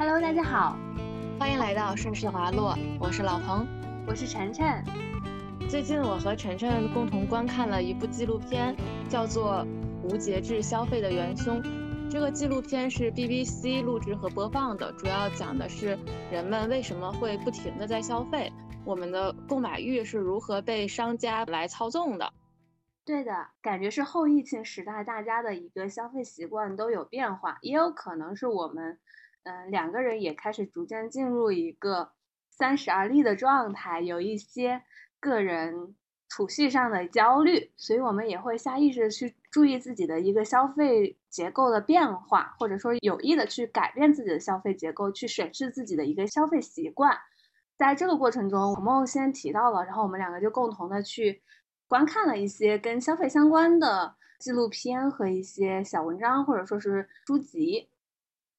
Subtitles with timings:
[0.00, 0.78] Hello，大家好，
[1.38, 3.66] 欢迎来到顺势滑落，我是老彭，
[4.06, 4.82] 我是晨晨。
[5.68, 8.74] 最近我和晨晨共同观看了一部纪录片，
[9.10, 9.56] 叫做
[10.02, 11.62] 《无节制消费的元凶》。
[12.10, 15.98] 这个纪录片是 BBC 录制和播放的，主要讲的是
[16.32, 18.50] 人们为什么会不停的在消费，
[18.86, 22.32] 我们的购买欲是如何被商家来操纵的。
[23.04, 28.98] 对的，感觉是后疫情时代大家的一个消费习惯都有变化，也有可能是我们，
[29.44, 32.12] 嗯，两个人也开始逐渐进入一个
[32.50, 34.82] 三十而立的状态，有一些
[35.18, 35.94] 个人
[36.28, 47.18] 储蓄上的焦虑，所以我们也会下意识的去注意自己的一个消费结构的变化，或者说有意的去改变自己的消费结构，去审视自己的一个消费习惯。
[47.76, 51.42] 在这个过程中，我们先提到了，然后我们两个就共同的去。
[51.88, 57.90] 观看了一些跟消费相关的纪录片和一些小文章，或者说是书籍。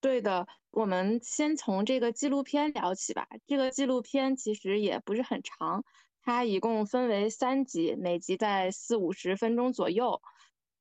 [0.01, 3.27] 对的，我们先从这个纪录片聊起吧。
[3.45, 5.83] 这个纪录片其实也不是很长，
[6.21, 10.21] 它一共分为三集，每集在四五十分钟左右。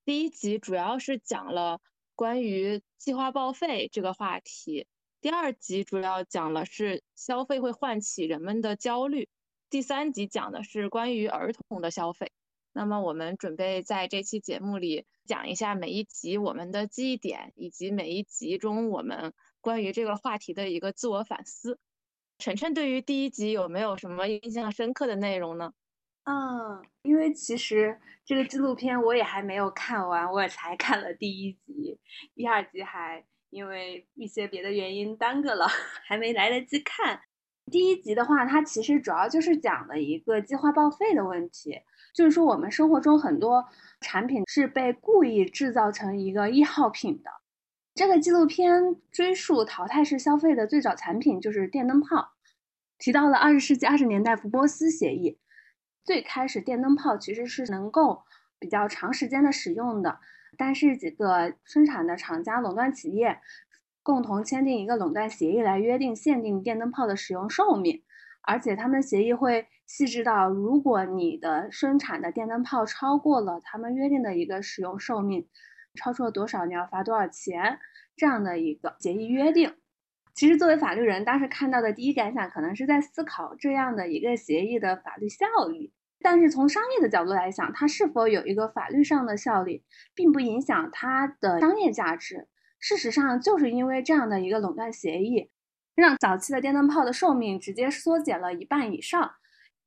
[0.05, 1.81] 第一集主要是讲了
[2.15, 4.87] 关于计划报废这个话题，
[5.21, 9.29] 第二集主要讲了是消费会唤起人们的焦虑，
[9.69, 12.31] 第三集讲的是关于儿童的消费。
[12.73, 21.79] 那么我们准备在这期节目里讲一下每一集我们的记忆点，以及每一集中我们关于这个话题的一个自我反思。
[22.39, 25.73] 晨晨对于第一集有没有什么印象深刻的内容呢？
[26.25, 31.99] 嗯，因为其实这个纪录片我也还没有看完，我也才看了第一集，
[32.35, 35.67] 第二集还因为一些别的原因耽搁了，
[36.07, 37.21] 还没来得及看。
[37.71, 41.81] 第一集的话，它其实主要就是讲了一个计划报废的问题。
[42.15, 43.65] 就是说，我们生活中很多
[44.01, 47.31] 产品是被故意制造成一个易耗品的。
[48.01, 52.31] 这个纪录片追溯淘汰式消费的最早产品就是电灯泡，
[52.99, 55.39] 提到了二十世纪二十年代福波斯协议。
[56.03, 58.23] 最开始电灯泡其实是能够
[58.59, 60.19] 比较长时间的使用的，
[60.57, 63.39] 但是几个生产的厂家垄断企业
[64.03, 68.03] 共同签订一个垄断协议来约定限定电灯泡的使用寿命。
[68.41, 75.47] 而且他们协议会细致到，如果你的生产的电灯泡超过了他们约定的一个使用寿命，
[75.95, 77.79] 超出了多少你要罚多少钱
[78.17, 79.75] 这样的一个协议约定。
[80.35, 85.93] 其实作为法律人，当时看到的第一感想可能是在思考这样的一个协议的法律效力。
[86.23, 89.85] 但是从商业的角度来讲，它是否有一个法律上的效力，
[90.15, 92.47] 并不影响它的商业价值。
[92.79, 95.51] 事实上，就是因为这样的一个垄断协议。
[95.97, 99.33] 让早期的电灯泡的寿命直接缩减了一半以上，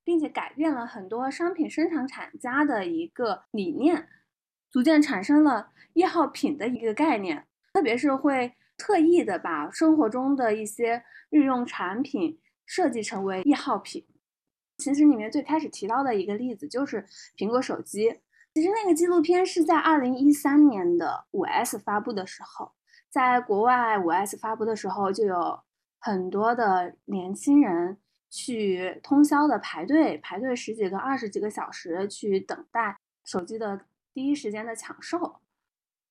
[0.03, 4.07] 并且改变了很多商品生产厂家的一个理念，
[4.73, 14.05] 逐渐产生了易耗品的一个概念，特别是会特意的把生活中的一些日用产品设计成为易耗品。
[14.79, 17.05] 其实里面最开始提到的一个例子就是
[17.37, 18.19] 苹果手机。
[18.55, 22.73] 其实那个纪录片是在二零一三年的五 S 发布的时候，
[23.09, 25.61] 在国外五 S 发布的时候就有。
[26.05, 27.97] 很多的年轻人
[28.29, 33.79] 去通宵的排队，排队十几个、二十几个小时去等待手机的
[34.13, 35.39] 第一时间的抢售。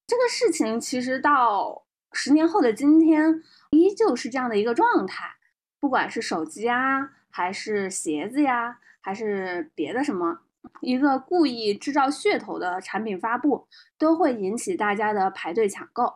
[0.06, 5.36] 这个事情其实到十年后的今天，依旧是这样的一个状态。
[5.78, 10.40] 不管是手机啊，还是鞋子呀，还是别的什么，
[10.80, 13.66] 一个故意制造噱头的产品发布，
[13.98, 16.14] 都会引起大家的排队抢购。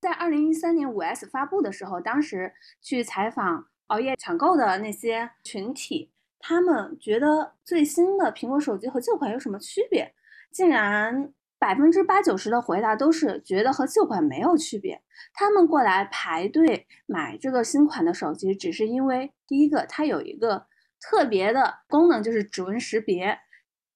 [0.00, 10.14] 在二零一三年五 S 发布的时候，当时去采访熬夜抢购的那些群体，他们觉得最新的苹果手机和旧款有什么区别？
[10.50, 15.02] 竟然百分之八九十的回答都是觉得和旧款没有区别。
[15.34, 20.66] 他们过来排队买这个新款的手机，只是因为第一个它有一个
[21.00, 23.38] 特别的功能，就是指纹识别；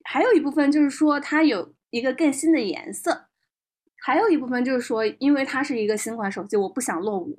[0.05, 3.27] 还有一部分就是说它有一个更新的颜色。
[4.05, 7.39] 还有一部分就是说，因为它是一个新款手机，我不想落伍。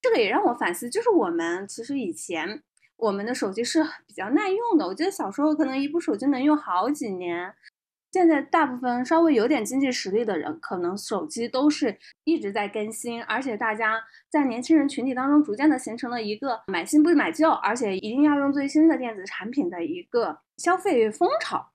[0.00, 2.62] 这个也让我反思，就是我们其实以前
[2.96, 4.86] 我们的手机是比较耐用的。
[4.86, 7.52] 我记得小时候可能一部手机能用好几年。
[8.12, 14.00] 现在大部分稍微有点经济实力的人，可能手机都是一直在更新，而且大家
[14.30, 21.72] 在年轻人群体当中逐渐的形成了一个买新不买旧，而且一定要用最新的电子产品的一个消费风潮。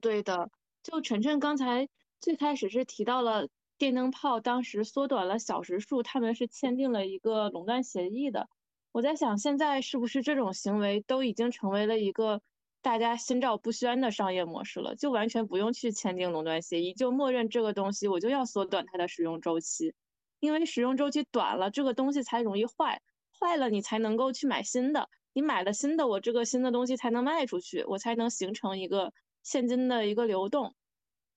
[0.00, 0.50] 对的，
[0.82, 1.88] 就晨晨刚才
[2.20, 3.48] 最开始是提到了。
[3.78, 8.48] 电灯泡当时缩短了小时数，他们是签订了一个垄断协议的。
[8.90, 12.42] 我在想，现在是不是这种行为都已经成为了一个
[12.80, 14.94] 大家心照不宣的商业模式了？
[14.94, 19.94] 就完全不用去签订垄断协议，就默认这个东西我就要缩短它的使用周期，
[20.40, 23.02] 因为使用周期短了，这个东西才容易坏，
[23.38, 30.74] 坏了你才能够去买新的，你买了新的，我这个新的东西才能卖出去，我才能形成一个现金的一个流动。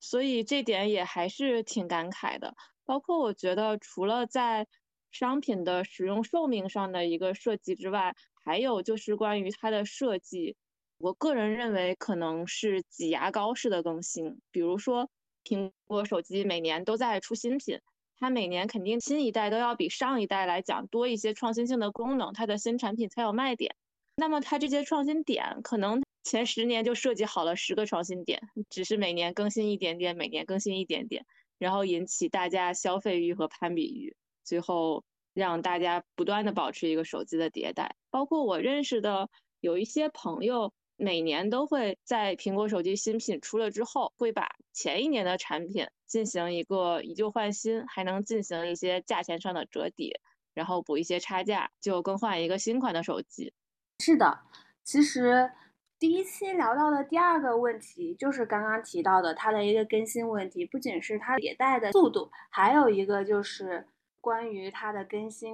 [0.00, 2.54] 所以这点也还是挺感慨的。
[2.84, 4.66] 包括我觉得，除了在
[5.10, 10.56] 商品的使用寿命上的一个设计之外，还有就是关于它的设计，
[11.02, 14.40] 我个人认为可能是挤牙膏式的更新。
[14.52, 15.10] 比如说，
[15.42, 17.80] 苹果手机每年都在出新品，
[18.20, 23.74] 它每年肯定新一代都要比上一代来讲多一些创新性的功能，它的新产品才有卖点。
[24.14, 28.40] 那么它这些创新点，可能前十年就设计好了十个创新点，
[28.70, 31.26] 只是每年更新一点点，每年更新一点点，
[31.58, 34.14] 然后引起大家消费欲和攀比欲。
[34.44, 35.02] 最后
[35.34, 39.28] 让大家不断的保持一个手机的迭代，包括我认识的
[39.58, 40.72] 有一些朋友，
[41.02, 50.12] 每年都会在苹果手机新品出了之后，会把前一年的产品进行一个以旧换新，还能进行一些价钱上的折抵，
[50.54, 53.52] 然后补一些差价，就更换一个新款的手机。
[53.98, 54.40] 是的，
[54.84, 55.50] 其实
[55.98, 63.86] 第一期聊到的第二个问题就是刚刚提到的它的一个更新问题，不仅是它迭代的速度，还有一个就是。
[64.24, 65.52] 关于它的更新，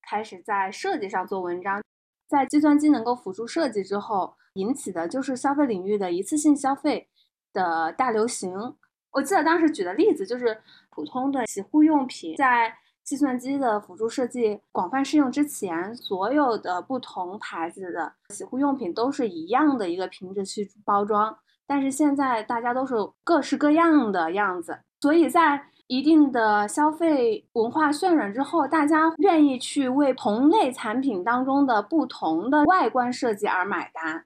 [0.00, 1.82] 开始在设计上做文章，
[2.26, 7.08] 在计算机能够辅助设计之后，引起的就是消费领域的一次性消费
[7.52, 8.74] 的大流行。
[9.12, 10.56] 我记得当时举的例子就是
[10.90, 12.74] 普通的洗护用品，在
[13.04, 21.36] 计算机的辅助设计广泛适用之前，所有的不同牌子的洗护用品都是一样的一个瓶子去包装，
[21.66, 34.24] 但是现在大家都是各式各样的样子，所以在一定的消费文化渲染之后，大家愿意去为同类产品当中的不同的外观设计而买单。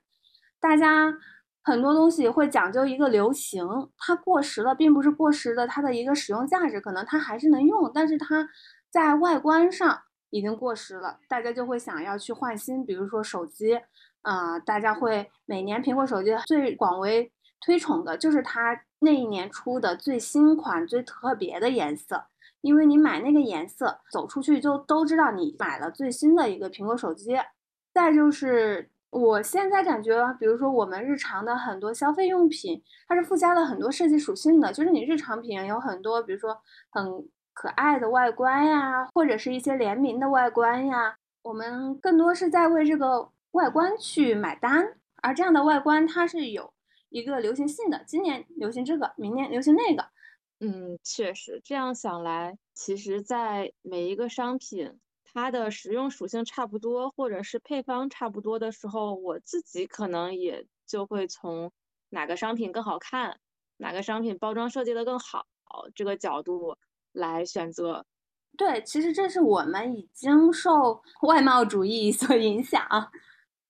[0.61, 1.13] 大家
[1.63, 3.67] 很多东西会讲究一个流行，
[3.99, 8.49] 它过时了，并不是过时的，它的一个使用价值可能它还是能用，但是它
[8.89, 10.01] 在外观上
[10.31, 12.87] 已经过时了，大家就会想要去换新。
[12.87, 13.77] 比如说手机，
[14.23, 18.81] 啊，大家会每年苹果手机最广为推崇的就是它。
[19.01, 22.25] 那一年出的最新款、最特别的颜色，
[22.61, 27.37] 因为你买那个颜色，走出去就都知道你买了最新的一个苹果手机。
[27.95, 34.73] 再就是，我现在感觉，比如说我们日常的很多消费用品，它是附加了很多设计属性的。
[34.73, 36.57] 就是你日常品有很多，比如说
[36.91, 44.95] 很可爱的外观呀，或者是一些联名的外观呀，我们更多是在为这个外观去买单。
[45.23, 46.73] 而这样的外观，它是有。
[47.11, 50.05] 一个流行性的，今年流行这个，明年流行那个，
[50.61, 61.71] 嗯，确实这样想来，其实，在每一个商品它的实用属性差不多，或者是配方差不多的时候，我自己可能也就会从
[62.11, 63.39] 哪个商品更好看，
[63.77, 65.47] 哪个商品包装设计的更好
[65.95, 66.77] 这个角度
[67.13, 68.05] 来选择。
[68.57, 72.83] 对，其实这是我们已经受外贸主义所影响。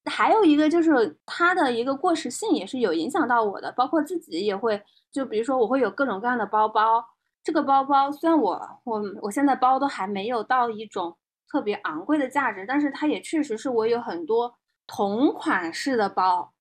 [0.05, 4.81] 还有一个就是它的一个过时性也是有影响到我的，包括自己也会，
[5.11, 7.05] 就比如说我会有各种各样的包包，
[7.43, 11.15] 这个包包虽然我我我现在包都还没有到一种
[11.51, 14.55] 特别昂贵的价值，但是它也确实是我有很多
[14.87, 16.53] 同款式的包，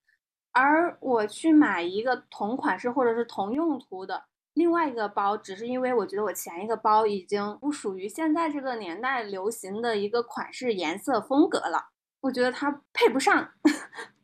[0.52, 4.24] 而我去买一个同款式或者是同用途的
[4.54, 11.90] 另外一个包，只是因为我觉得我前一个包已经不属于现在这个年代流行的一个款式、颜色、风格了。
[12.20, 13.52] 我觉得它配不上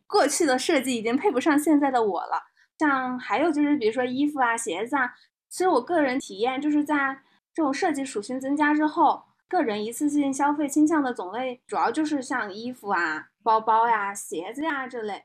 [0.06, 2.42] 过去的设计，已经配不上现在的我了。
[2.78, 5.14] 像还有就是，比如说衣服啊、鞋子啊，
[5.48, 7.22] 其实我个人体验就是在
[7.54, 15.24] 这种设计属性增加之后，个人一次性消费倾向的种类主要就是像衣服啊、包包呀、鞋子呀这类。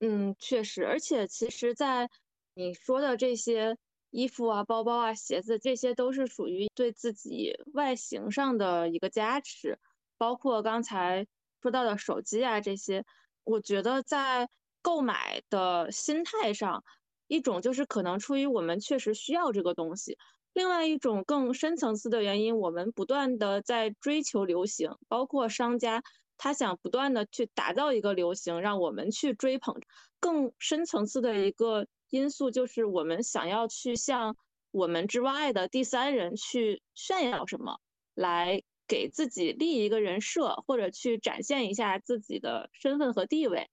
[0.00, 2.08] 嗯，确实，而且其实，在
[2.54, 3.76] 你说的这些
[4.10, 9.78] 衣服啊、包包啊、鞋子，这些都是属于对自己外形上的一个加持，
[10.16, 11.26] 包括刚才。
[11.60, 13.04] 说到的手机啊，这些，
[13.44, 14.48] 我觉得在
[14.82, 16.84] 购买的心态上，
[17.26, 20.16] 一种就是可能出于我们确实需要这个东西，
[20.52, 26.02] 另外一种更深层次的原因，我们不断的在追求流行，包括商家
[26.36, 29.74] 他想不断的去打造一个流行，让我们去追捧。
[30.20, 34.36] 更深层次的一个因素就是我们想要去向
[34.70, 37.78] 我们之外的第三人去炫耀什么，
[38.14, 38.62] 来。
[38.88, 43.68] 给自己立一个人设，或者去展现一下自己的身份和地位。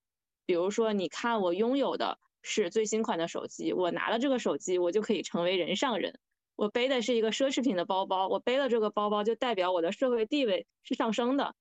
[0.46, 6.20] 比如说，你看我拥有的是最新款的手机，我拿了这个手机，我就可以成为人上人。
[6.56, 11.56] 我背的是一个奢侈品的包包，我背了这个包包就代表我的社会地位是上升的。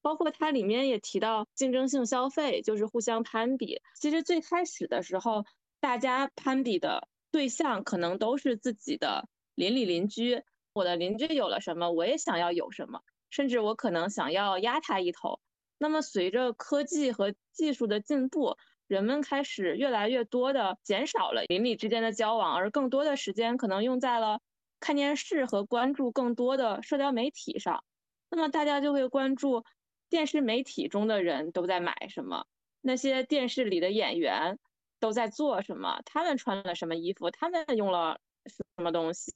[0.00, 3.82] 包括它里面也提到竞争性消费，就是互相攀比。
[4.00, 5.44] 其实最开始的时候，
[5.80, 10.44] 大家攀比的对象可能都是自己的邻里邻居。
[10.78, 13.02] 我的邻居有了什么，我也想要有什么。
[13.30, 15.40] 甚至我可能想要压他一头。
[15.76, 18.56] 那么随着科技和技术的进步，
[18.86, 24.40] 人们开始越来越多的减少了邻里之间的交往，而更多的时间可能用在了
[24.80, 27.84] 看电视和关注更多的社交媒体上。
[28.30, 29.62] 那么大家就会关注
[30.08, 32.46] 电视媒体中的人都在买什么，
[32.80, 34.58] 那些电视里的演员
[34.98, 39.34] 都在做什么，他们穿了什么衣服，他们用了什么东西。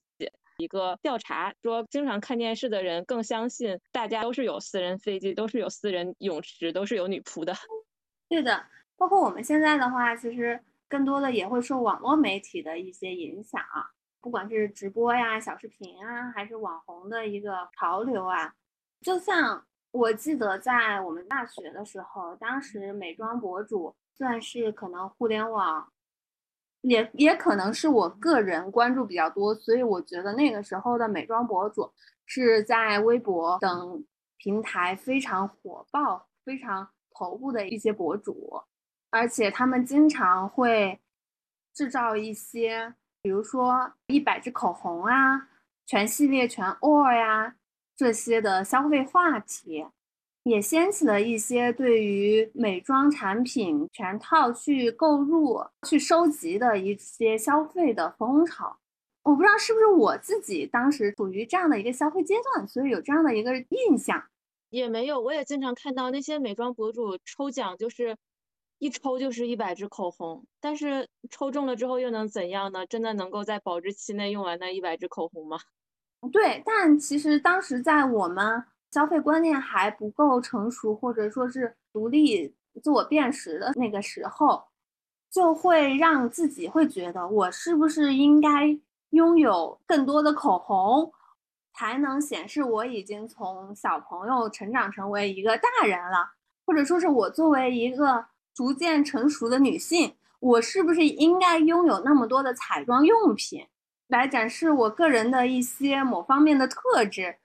[0.58, 7.54] 一个调查说，经常看电视的人更相信大家都是有私人飞机，都是有私人泳池，都是有女仆的。
[8.28, 8.64] 对的，
[8.96, 13.60] 包括我们现在的话，其实更多的也会受网络媒体的一些影响，
[14.20, 18.54] 不管是直播呀、小视频啊，还是网红的一个潮流啊。
[19.00, 25.91] 就像我记得在我们大学的时候，当时美妆博主算是可能互联网。
[26.82, 31.90] 也也可能是我个人关注比较多，所以我觉得那个时候的美妆博主
[32.26, 34.04] 是在微博等
[34.36, 38.62] 平台非常火爆、非常头部的一些博主，
[39.10, 41.00] 而且他们经常会
[41.72, 45.48] 制造一些，比如说一百支口红啊、
[45.86, 47.54] 全系列全 all 呀
[47.96, 49.86] 这些的消费话题。
[50.44, 58.76] 也掀起了一些对于美妆产品全套去购入、去收集的一些消费的风潮。
[59.22, 64.20] 我不知道是不是我自己当时处于这样的一个消费阶段，所以有这样的一个印象。
[64.70, 68.16] 也没有，我也经常看到那些美妆博主抽奖，就是
[68.78, 72.84] 一抽就是一百支口红，但是抽中了之后又能怎样呢？
[72.86, 75.58] 真的能够在保质期内用完那一百支口红吗？
[76.32, 78.64] 对，但其实当时在我们。
[78.92, 84.62] 消费观念还不够成熟，或者说是独立自我辨识的那个时候，
[85.30, 88.78] 就会让自己会觉得，我是不是应该
[89.10, 91.10] 拥有更多的口红，
[91.72, 96.32] 才能显示我已经从小朋友成长成为一个大人了？
[96.66, 103.66] 或者说是我作为一个逐渐成熟的女性，我是不是应该拥有那么多的彩妆用品，
[104.08, 107.38] 来展示我个人的一些某方面的特质？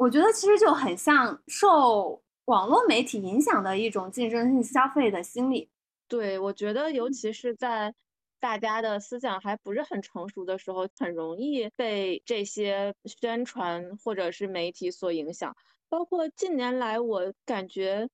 [0.00, 5.68] 我觉得其实就很像受网络媒体影响的一种竞争性消费的心理。
[6.08, 7.94] 对，我觉得尤其是在
[8.40, 15.54] 大家的思想还不是很成熟的时候，很容易被这些宣传或者是媒体所影响。
[15.90, 18.08] 包括近年来，我感觉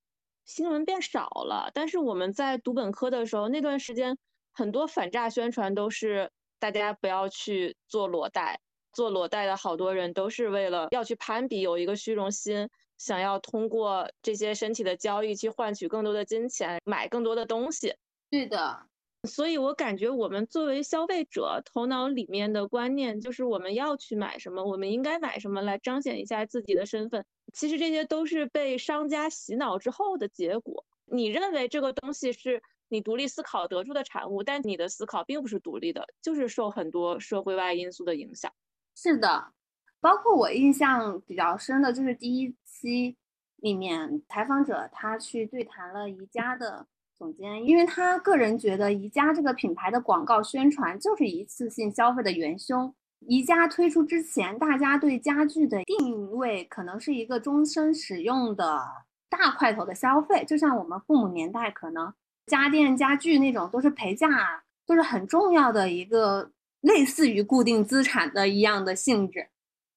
[0.45, 4.19] 新闻变少了，但是我们在读本科的时候，那段时间
[4.53, 8.59] 很多反诈宣传都是大家不要去做裸贷。
[8.97, 17.95] 做裸贷的好多人都是为了要去攀比，有一个虚荣心，想要通过这些身体的交易去换取更多的金钱，买更多的东西。
[18.31, 18.87] 对的，
[19.29, 27.23] 所以我感觉我们作为消费者，头脑里面的观念就是我们要去买什么，我们应该买什么来彰显一下自己的身份。
[27.53, 30.87] 其实这些都是被商家洗脑之后的结果。
[31.05, 38.51] 你认为这个东西是你独立思考得出的产物，但你的思考并不是独立的，就是受很多社会外因素的影响。
[38.99, 39.53] 是的，
[40.01, 43.15] 包括我印象比较深的就是第一期
[43.57, 46.87] 里面采访者他去对谈了宜家的
[47.19, 52.93] 总监，因为他个人觉得宜家这个品牌的广告宣传就是一次性消费的元凶。
[53.21, 58.83] 宜家推出之前，大家对家具的定位可能是一个终身使用的
[59.29, 62.15] 大块头的消费，就像我们父母年代可能
[62.47, 66.51] 家电家具那种都是陪嫁，都是很重要的一个。
[66.87, 69.49] 类似于固定资产的一样的性质，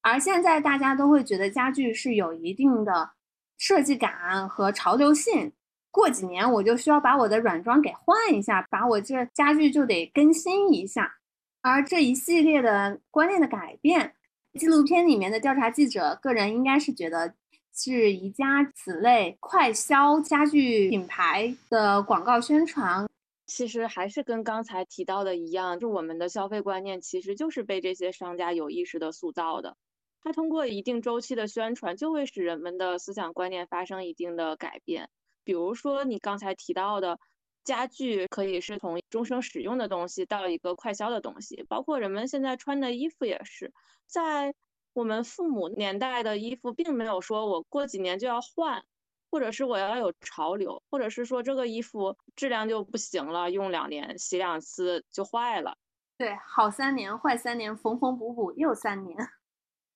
[0.02, 3.12] 而现在大家都会觉得家具是有一定的
[3.56, 5.52] 设计感和潮流性。
[5.92, 11.14] 过几年我就需要把我的软装给换一下，把我这家具就得更新一下。
[11.62, 14.12] 而这一系列的观念的改变，
[14.58, 17.32] 纪录片里面的调查记者个人应该是觉得
[17.72, 23.06] 是宜家此类快销家具品牌的广告宣传。
[23.50, 29.76] 其实还是跟刚才提到的一样，就我们的消费观念其实就是被这些商家有意识的塑造的。
[30.22, 35.10] 它通过一定周期的宣传，就会使人们的思想观念发生一定的改变。
[35.42, 37.18] 比如说你刚才提到的
[37.64, 43.72] 家具，可以是从终生使用的东西到一个快消的东西，包括人们现在穿的衣服也是，
[44.06, 44.54] 在
[44.92, 48.84] 我们父母年代的衣服，并没有说我过几年就要换。
[49.30, 55.78] 或者是我要有潮流，或者是说这个衣服质量就不行了，用两年洗两次就坏了。
[56.18, 59.16] 对，好三年，坏三年，缝缝补补又三年。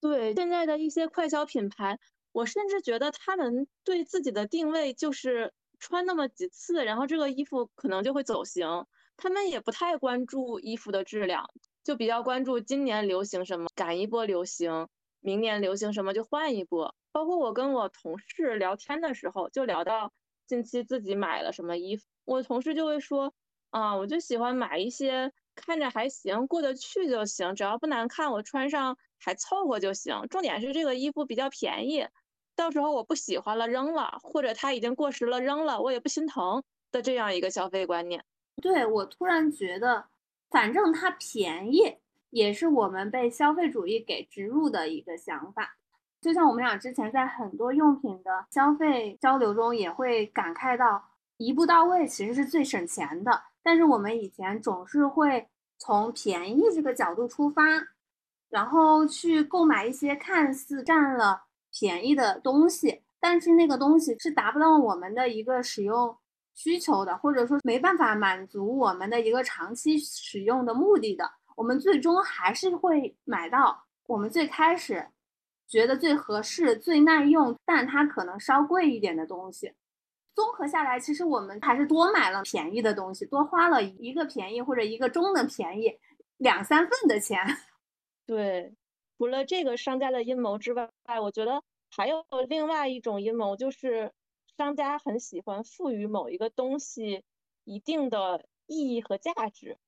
[0.01, 1.99] 对，现在的一些快消品牌，
[2.33, 8.87] 我甚至觉得他们对自己的定位就是穿那么几次，然后这个衣服可能就会走形。
[9.17, 11.49] 他们也不太关注衣服的质量，
[11.83, 14.89] 就比较关注今年流行什么，赶一波流行。
[15.25, 16.95] 明年流行什么就换一波。
[17.11, 20.13] 包括我跟我同事聊天的时候，就聊到
[20.47, 23.33] 近期自己买了什么衣服，我同事就会说，
[23.71, 30.15] 啊，我就喜欢买一些看着还行、过得去就行，只要不难看，我穿上还凑合就行。
[30.29, 32.07] 重点是这个衣服比较便宜，
[32.55, 36.63] 到时候我不喜欢了扔了，或者它已经过时了扔了，我也不心疼
[36.93, 38.25] 的这样一个消费观念。
[38.61, 40.09] 对我突然觉得，
[40.51, 41.97] 反正它便宜，
[42.35, 45.77] 也是我们被消费主义给植入的一个想法。
[46.21, 53.41] 就像我们俩之前在很多用品的消费交流中，也会感慨到一步到位其实是最省钱的。
[53.63, 55.47] 但是我们以前总是会
[55.79, 57.63] 从便宜这个角度出发，
[58.51, 66.17] 然后去购买一些看似占了便宜的东西，但是那个东西是达不到我们的一个使用
[66.53, 71.31] 需求的，或者说没办法满足我们的一个长期使用的目的的。
[71.55, 75.09] 我们最终还是会买到我们最开始。
[75.67, 79.73] 觉得最合适、最耐用，但它可能稍贵一点的东西，
[80.35, 85.99] 综合下来，其实我们还是多买了便宜的东西，多花了一个便宜或者一个中的便宜
[86.37, 87.41] 两三份的钱。
[88.27, 88.75] 对，
[89.17, 90.91] 除了这个商家的阴谋之外，
[91.23, 94.13] 我觉得还有另外一种阴谋，就是
[94.59, 97.25] 商家很喜欢赋予某一个东西
[97.65, 99.79] 一定的意义和价值，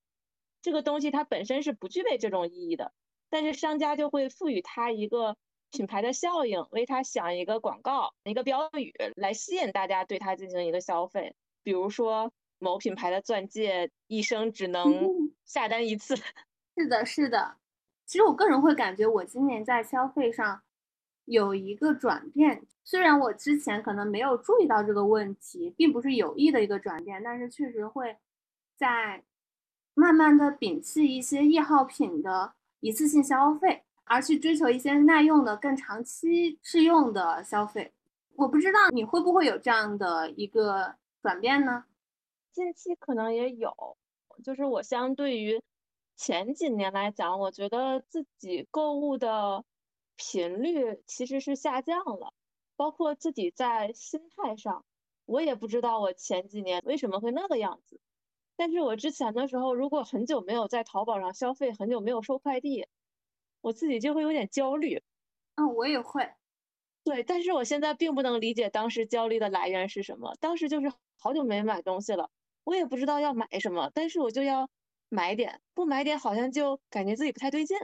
[0.67, 2.91] 这个东西它本身是不具备这种意义的，
[3.31, 5.37] 但是商家就会赋予它一个。
[5.73, 11.35] 品牌的效应，为它想一个广告、一个标语来吸引大家对它进行一个消费。
[11.65, 16.17] 比如说，某品牌的钻戒一生只能下单一次。
[16.79, 17.57] 是的，是的。
[18.07, 20.63] 其实我个人会感觉，我今年在消费上
[21.25, 22.65] 有一个转变。
[22.85, 28.17] 虽然我之前可能没有注意到这个问题，并不是有意的一个转变，但是确实会
[28.77, 29.25] 在
[29.97, 33.83] 慢慢的摒弃一些易耗品的一次性消费。
[34.09, 37.93] 而去追求一些耐用的、更长期适用的消费，
[38.37, 41.85] 我不知道你会不会有这样的一个转变呢？
[42.53, 43.97] 近期可能也有，
[44.45, 45.61] 就是我相对于
[46.15, 49.65] 前几年来讲，我觉得自己购物的
[50.15, 52.33] 频率其实是下降了，
[52.77, 54.85] 包括自己在心态上，
[55.25, 57.99] 我也不知道我前几年为什么会那个样子。
[58.57, 62.87] 但是我之前的时候，如果很久没有在淘宝上消费，很久没有收快递。
[63.63, 65.03] 我自己就会有点焦虑，
[65.57, 66.35] 嗯，我也会，
[67.03, 70.37] 对，但是我现在并不能理解当时焦虑的来源是什么。
[70.41, 72.31] 当时就是好久没买东西了，
[72.63, 74.69] 我也不知道要买什么，但是我就要
[75.09, 77.77] 买点，不买点好像就感觉自己不太对劲。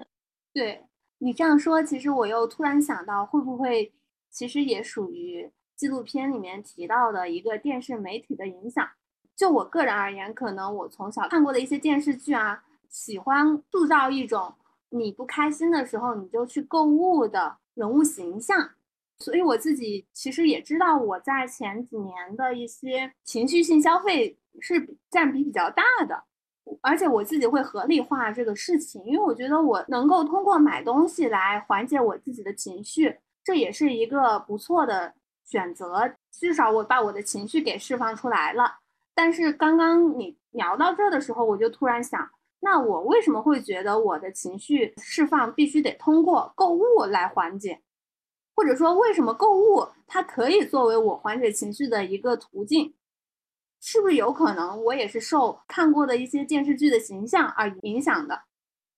[0.53, 0.87] 对
[1.19, 3.93] 你这样说，其实我又突然想到，会不会
[4.31, 8.89] 其实也属于纪录片里面提到的一个电视媒体的影响？
[9.37, 14.55] 就我个人而言，可能我从小看过的一些电视剧啊，喜欢塑造一种。
[14.95, 18.71] 你不开心的时候，你就去购物的人物形象，
[19.19, 26.25] 所以我自己其实也知道，我在前几年的一些情绪性消费是占比比较大的，
[26.83, 38.82] 而且我自己会合理化这个事情，因为我觉得我能够通过买东西来缓解我自己的情绪，这也是一个不错的选择，至少我把我的情绪给释放出来了。
[39.15, 42.31] 但是刚刚你聊到这的时候，我就突然想。
[42.61, 47.83] 那我为什么会觉得我的情绪释放必须得通过购物来缓解，
[48.55, 52.95] 或者说为什么购物它可以作为我缓解情绪的一个途径？
[53.81, 58.45] 是不是有可能我也是受看过的一些电视剧的形象而影响的？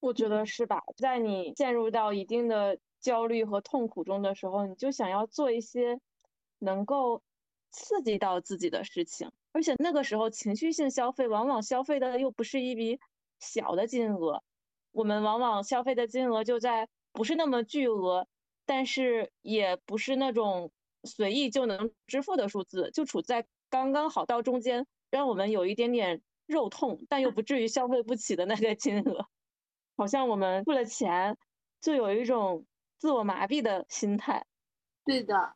[0.00, 0.83] 我觉得是吧？
[0.98, 5.98] 在你陷入到一定的焦虑和痛苦中的时候，你就想要做一些
[6.59, 7.22] 能够
[7.70, 13.01] 刺激到自己的事情，而且那个时候情绪性消费往往消费的又不是一笔。
[13.40, 14.43] 小的金额，
[14.93, 18.27] 我们往往消费的金额就在不是那么巨额，
[18.64, 20.71] 但是也不是那种
[21.03, 29.27] 随意就能支付的数字，就处在刚刚好到中间，让我们有一点点肉痛，但又不至于消费不起的那个金额。
[29.97, 31.37] 好像我们付了钱，
[31.83, 32.64] 就有一种
[32.99, 34.47] 自我麻痹的心态。
[35.05, 35.55] 对的，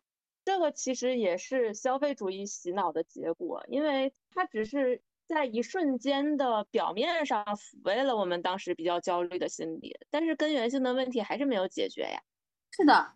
[0.48, 5.02] 这个其实也是消费主义洗脑的结果，因为它只是。
[5.28, 12.22] 在一瞬间的表面上抚慰了我们当时比较焦虑的心理，但是根源性的问题还是没有解决呀。
[12.70, 13.12] 是的，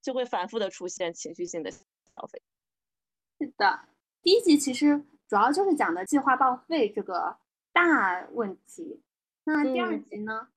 [0.00, 2.40] 就会反复的出现情绪性的消费。
[3.38, 3.78] 是的，
[4.22, 7.36] 第一集其实主要就是讲的计划报废这个
[7.74, 9.02] 大问题。
[9.44, 10.48] 那第二集呢？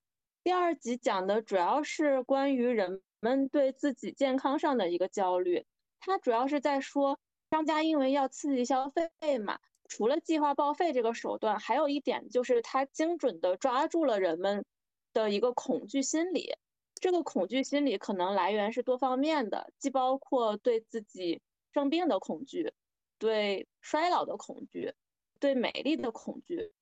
[0.42, 5.66] 第二集讲的主要是关于人们对自己健康上的一个焦虑，
[6.06, 7.18] 它主要是在说
[7.50, 9.58] 商家因为要刺激消费嘛。
[9.88, 14.66] 除了计划报废这个手段，还有一点就是它精准的抓住了人们
[15.14, 16.58] 的一个恐惧心理。
[16.96, 21.42] 这个恐惧心理可能来源是多方面的，既包括对自己
[21.74, 22.74] 生病的恐惧，
[23.18, 24.94] 对衰老的恐惧，
[25.40, 26.74] 对美丽的恐惧，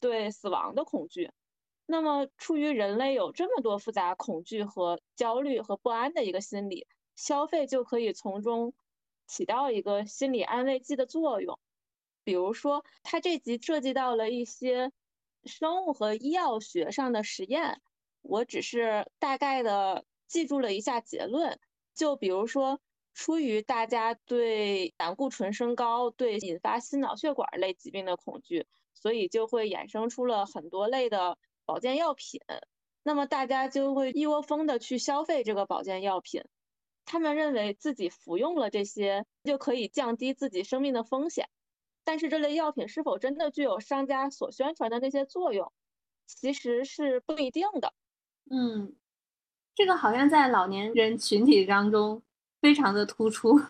[0.00, 1.30] 对死亡的恐惧。
[1.86, 6.86] 那么，出于人类有这么多复杂恐惧和焦虑和不安的一个心理，
[7.20, 8.72] 消费就可以从中
[9.26, 11.58] 起到一个心理安慰剂的作用。
[12.24, 14.90] 比如说，它这集涉及到了一些
[15.44, 17.82] 生物和医药学上的实验，
[18.22, 21.60] 我只是大概的记住了一下结论。
[21.94, 22.80] 就比如说，
[23.12, 31.36] 出于大家对胆固醇升高、对引发心脑血管类疾病的恐惧，所以就会衍生出了很多类的。
[31.66, 32.40] 保健药品，
[33.04, 36.42] 那么大家就会一窝蜂的去消费这个保健药品。
[37.10, 41.48] 他们认为自己服用了这些就可以降低自己生命的风险，
[42.04, 45.72] 但是这类药品是否真的具有商家所宣传的那些作用，
[46.26, 47.92] 其实是不一定的。
[48.48, 48.94] 嗯，
[49.74, 52.22] 这个好像在老年人群体当中
[52.60, 53.60] 非常的突出。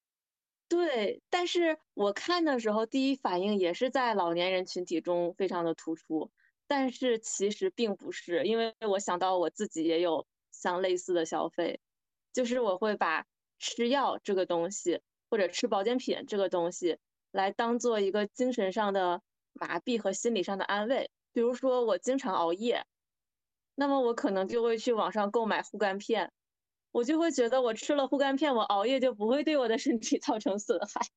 [0.66, 6.30] 对，但是我看的时候第一反应也是在老年人群体中非常的突出。
[6.66, 11.80] 但是其实并不是，因为我想到我自己也有像类似的消费，
[12.38, 13.26] 就是我会把
[13.58, 16.98] 吃药这个东西或者吃保健品这个东西
[17.32, 19.22] 来当做一个精神上的
[19.54, 21.10] 麻痹和心理上的安慰。
[21.32, 22.86] 比如说我经常熬夜，
[23.74, 26.30] 那么我可能就会去网上购买护肝片，
[26.92, 31.08] 我就会觉得我吃了护肝片，我熬夜就不会对我的身体 造成损害。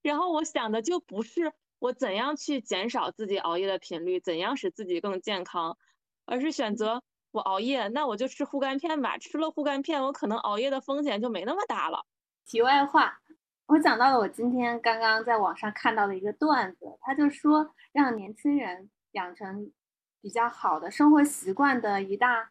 [0.00, 1.52] 然后我想的就不是。
[1.78, 4.18] 我怎样去减少自己熬夜的频率？
[4.18, 5.76] 怎样使自己更健康？
[6.24, 9.18] 而是选择我熬夜，那我就吃护肝片吧。
[9.18, 12.04] 吃了护肝片，我可能熬夜的风险就没那么大了。
[12.44, 13.20] 题外话，
[13.66, 19.72] 我讲到了我今天刚刚在网上看到的一个段子，他就说让年轻人养成
[20.20, 22.50] 比较好的生活习惯的一大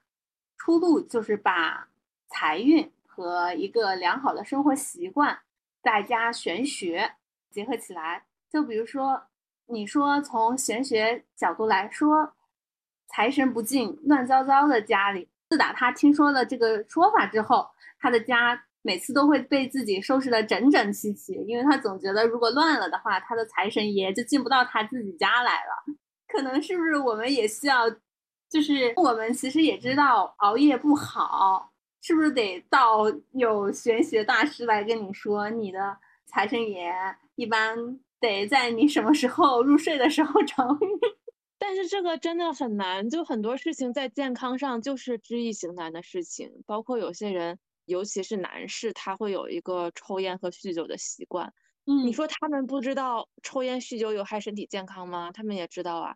[0.57, 1.87] 出路，就是把
[2.27, 5.39] 财运和一个良好的生活习惯
[5.83, 7.15] 再加玄学
[7.51, 8.25] 结合起来。
[8.49, 9.27] 就比如说，
[9.67, 12.33] 你说从玄学角度来说，
[13.11, 15.27] 财神不进，乱糟糟的家里。
[15.49, 17.67] 自打他听说了这个说法之后，
[17.99, 25.95] 他的家每次都会被自己收拾的整整齐齐，因为他总觉得如果乱了的话，他的财神爷就进不到他自己家来了。
[26.27, 27.89] 可能是不是我们也需要，
[28.49, 31.71] 就是我们其实也知道熬夜不好，
[32.01, 36.93] 是不是得到有玄学大师来跟你说，你的财神爷
[37.35, 37.99] 一般。
[38.21, 40.87] 得在你什么时候入睡的时候找你，
[41.63, 51.53] 但是这个真的很难，就很多事情在健康上就是知易行难的事情，包括有些人，尤其是男士，他会有一个抽烟和酗酒的习惯。
[51.85, 55.31] 嗯，你说他们不知道抽烟酗酒有害身体健康吗？
[55.31, 56.15] 他们也知道啊，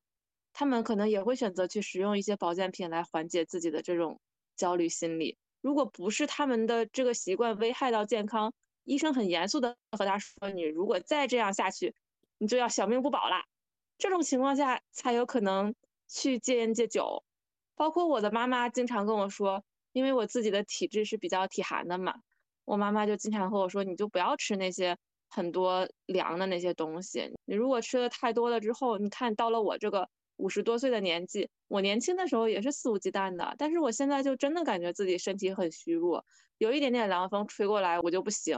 [0.52, 4.20] 他们可能也会选择去使用一些保健品来缓解自己的这种
[4.56, 5.38] 焦虑心理。
[5.62, 8.52] 如果不是他们的这个习惯危害到健康。
[8.88, 11.96] 医生很严肃的和他说：“你如果再这样下去，
[12.38, 13.44] 你就要小命不保了。”
[13.98, 15.74] 这种情况下才有可能
[16.08, 17.24] 去戒烟戒酒。
[17.76, 22.14] 包括我的妈妈经常跟我说，因为我自己的体质是比较体寒的嘛，
[22.64, 27.32] 我妈妈就经常和我说：“你就不要吃那些很多凉的那些东西。
[27.46, 36.26] 你如果吃的太多了之后，你看到了我这个五十多岁的年纪，我年轻的时候也是肆无忌惮的，但是我现在就真的感觉自己身体很虚弱。”
[36.58, 38.58] 有一点点凉风吹过来，我就不行。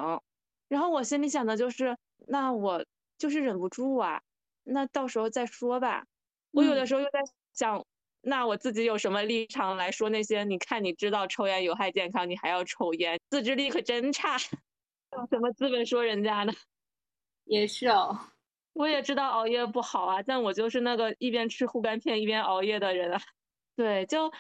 [0.68, 1.98] 然后我心里想的就是，
[2.28, 2.86] 那我
[3.18, 4.22] 就是忍不住啊，
[4.68, 6.06] 那到时候再说吧。
[6.52, 7.20] 我有的时候又在
[7.54, 7.86] 想，
[8.22, 10.44] 那我自己有什么立场来说那些？
[10.44, 14.38] 你看，你知道抽烟有害健康，你还要抽烟，自制力可真差。
[15.12, 16.54] 有什么资本说人家呢？
[17.46, 18.20] 也是哦，
[18.74, 23.22] 我也知道熬夜不好啊，但我就是那个一边吃护肝片一边熬夜的人啊。
[23.76, 24.32] 对，就。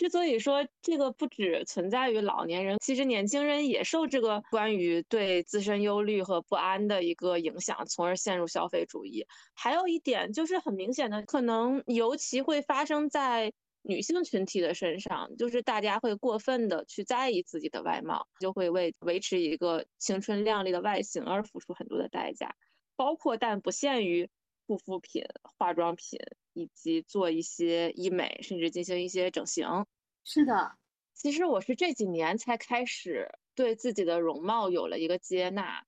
[0.00, 9.26] 之所以说这个不只存在于老年人，其实年轻人也受这个关于对自身忧虑和不安的一个影响，从而陷入消费主义。
[9.52, 22.54] 还有一点就是很明显的，可能尤其会发生在女性群体的身上，就是大家会过分的去在意自己的外貌，就会为维持一个青春靓丽的外形而付出很多的代价，
[22.96, 24.30] 包括但不限于
[24.66, 25.22] 护肤品、
[25.58, 26.18] 化妆品。
[26.52, 29.86] 以及做一些医美，甚至进行一些整形。
[30.24, 30.76] 是的，
[31.14, 35.84] 其实我是这几年才开始对自己的容貌有了一个接纳。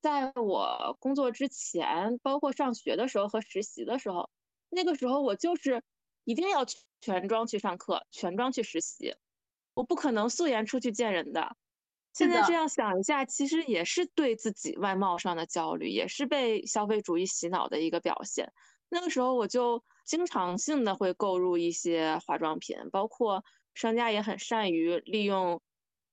[0.00, 4.30] 在我工作之前，包括上学的时候和实习的时候，
[4.68, 5.82] 那个时候我就是
[6.24, 6.64] 一定要
[7.00, 9.14] 全妆去上课，全妆去实习，
[9.74, 11.56] 我不可能素颜出去见人的。
[12.12, 18.52] 现在这样想一下，其实也是对自己外貌上的焦虑，也是被消费主义洗脑的一个表现。
[18.88, 19.84] 那个时候我就。
[20.08, 23.44] 经常性的会购入一些化妆品，包括
[23.74, 25.60] 商家也很善于利用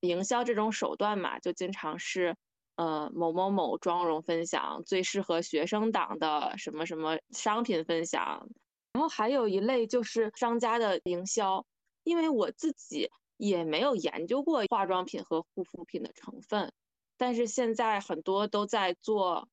[0.02, 2.36] 营销这种手段嘛，就经常是
[2.76, 8.50] 呃某某某妆容分享，最适合学生党的什么什么商品分享。
[8.92, 11.66] 然后还有一类就是商家的营销，
[12.04, 16.74] 因为我自己也没有研究过化妆品和护肤品的成分，
[17.18, 19.48] 但是现在很多都在做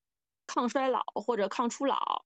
[0.48, 2.24] 抗衰老或者抗初老，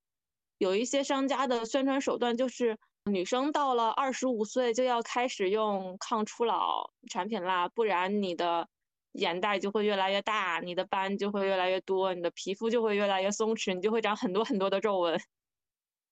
[0.59, 2.77] 有一些商家的宣传手段就是。
[3.09, 8.69] 女生到了二十五岁就要开始用抗初老产品啦，不然你的
[9.13, 15.17] 眼袋就会越来越大，你的斑就会越来越多，你的皮肤就会越来越松弛，你就会长很多很多的皱纹。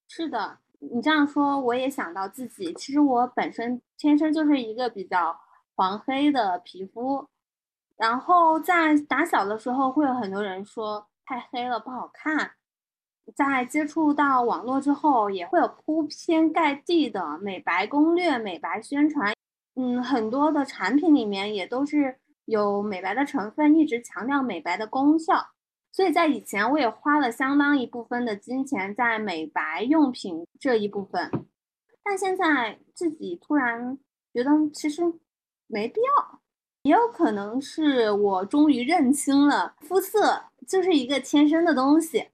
[0.07, 5.37] 是的，你这样说我也想到自己，其实我本身天生就是一个比较
[5.75, 7.29] 黄黑的皮肤，
[7.97, 12.53] 然后在打小的时候会有很多人说太黑了不好看。
[13.35, 19.35] 在接触到网络之后，也会有铺天盖地的美白攻略、美白宣传。
[19.77, 25.49] 嗯，很多的产品里面也都是有美白的成分，一直强调美白的功效。
[25.91, 31.31] 所以在以前，我也花了相当一部分的金钱在美白用品这一部分。
[32.03, 33.99] 但现在自己突然
[34.33, 35.03] 觉得，其实
[35.67, 36.41] 没必要。
[36.83, 42.29] 也有可能是我终于认清了，肤色就是一个天生的东西。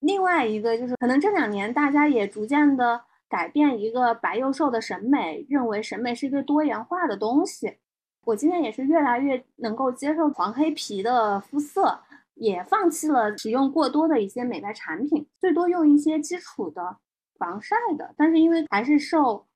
[0.00, 7.78] 另外一个就是，可能这两年大家也逐渐的改变一个白幼瘦的审美，认为审美是一个多元化的东西。
[8.22, 12.00] 我今天也是越来越能够接受黄黑皮的肤色，
[12.34, 16.98] 也放弃了使用过多的一些美白产品，最多用一些基础的
[17.36, 18.14] 防晒的。
[18.16, 19.48] 但是因为还是受，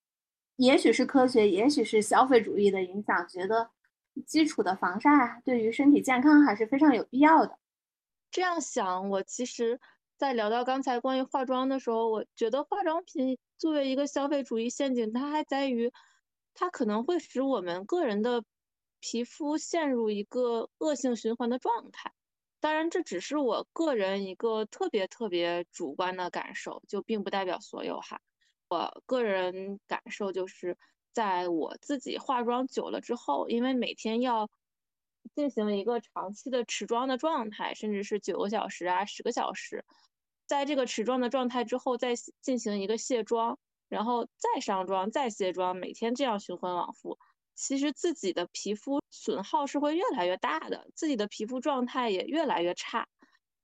[0.56, 3.70] 也许是科学，也许是消费主义的影响，觉得
[4.26, 7.58] 基础的防晒对于身体健康还是非常有必要的。
[8.30, 9.78] 这样想，我其实。
[10.22, 15.92] 在聊到刚才关于化妆的时候，我觉得化妆品作为一个消费主义陷阱，它还在于，
[16.54, 18.44] 它可能会使我们个人的
[19.00, 22.12] 皮肤陷入一个恶性循环的状态。
[22.60, 28.20] 当然，这只是我个人一个特别特别主观的感受，就并不代表所有哈。
[28.68, 30.78] 我个人感受就是，
[31.12, 34.48] 在我自己化妆久了之后，因为每天要
[35.34, 39.84] 进行一个长期的持妆的状态，甚至是九个小时啊、十个小时。
[40.46, 47.18] 在这个持妆的状态之后，再进行一个卸妆，然后再上妆，再卸妆，每天这样循环往复，
[47.54, 53.08] 其实自己的皮肤损耗是会越来越大的，自己的皮肤状态也越来越差。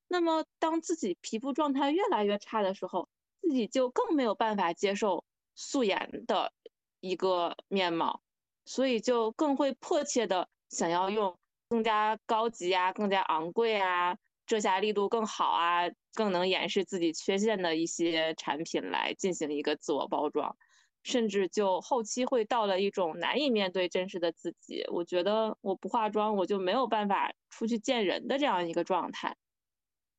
[0.07, 3.09] 那么，当自己皮肤状态越来越差的时候，
[3.43, 6.53] 自己就更没有办法接受素颜的
[7.01, 8.23] 一个面貌，
[8.64, 11.37] 所以就更会迫切的想要用
[11.69, 14.17] 更加高级啊、更加昂贵啊。
[14.47, 15.83] 遮瑕力度更好啊，
[16.18, 20.57] 更能掩饰自己缺陷的一些产品来进行一个自我包装，
[21.04, 24.85] 甚至就后期会到了一种难以面对真实的自己。
[24.90, 29.37] 我觉得我不化妆我就没有办法出去见人的这样一个状态。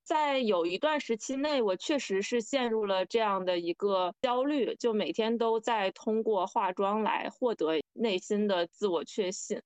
[0.06, 9.62] 在有一段时期内，我确实是陷入了这样的一个焦虑，就每天都在通过化妆来获得内心的自我确信。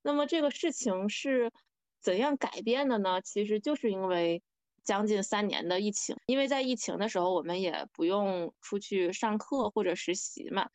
[0.00, 1.52] 那么这个事情是。
[2.00, 3.22] 怎样改变的呢？
[3.22, 4.42] 其实就是因为
[4.84, 10.68] 将近三年的疫情，因为在疫情的时候，我们也不用出去上课或者实习嘛。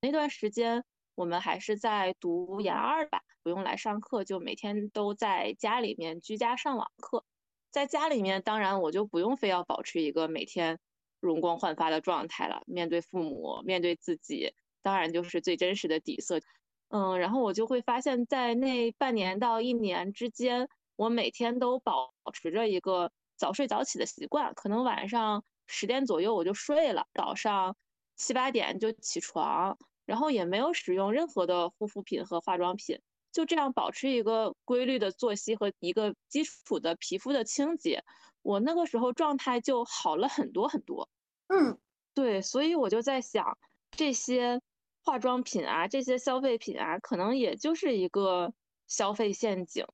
[0.00, 7.24] 那段时间我们还是在读研二吧，不用来上课，就每天都在家里面居家上网课。
[7.70, 10.78] 在家里面，当然我就不用非要保持一个每天
[11.20, 12.62] 容光焕发的状态了。
[12.66, 16.40] 面对父母，面对自己，当然就是最真实的底色。
[16.88, 27.76] 嗯，然后我就会发现，在那半年到一年之间，我每天都保持着一个早睡早起的习惯，可能晚上十点左右我就睡了，早上
[28.16, 33.00] 七八点就起床，然后也没有使用任何的护肤品和化妆品，
[33.32, 38.04] 就这样保持一个规律的作息和一个基础的皮肤的清洁，
[38.42, 41.08] 我那个时候状态就好了很多很多。
[41.48, 41.78] 嗯，
[42.14, 43.58] 对，所以我就在想
[43.90, 44.60] 这些。
[45.06, 48.54] 化妆品啊，这些消费品啊，可能也就是一个
[48.86, 49.84] 消费陷阱。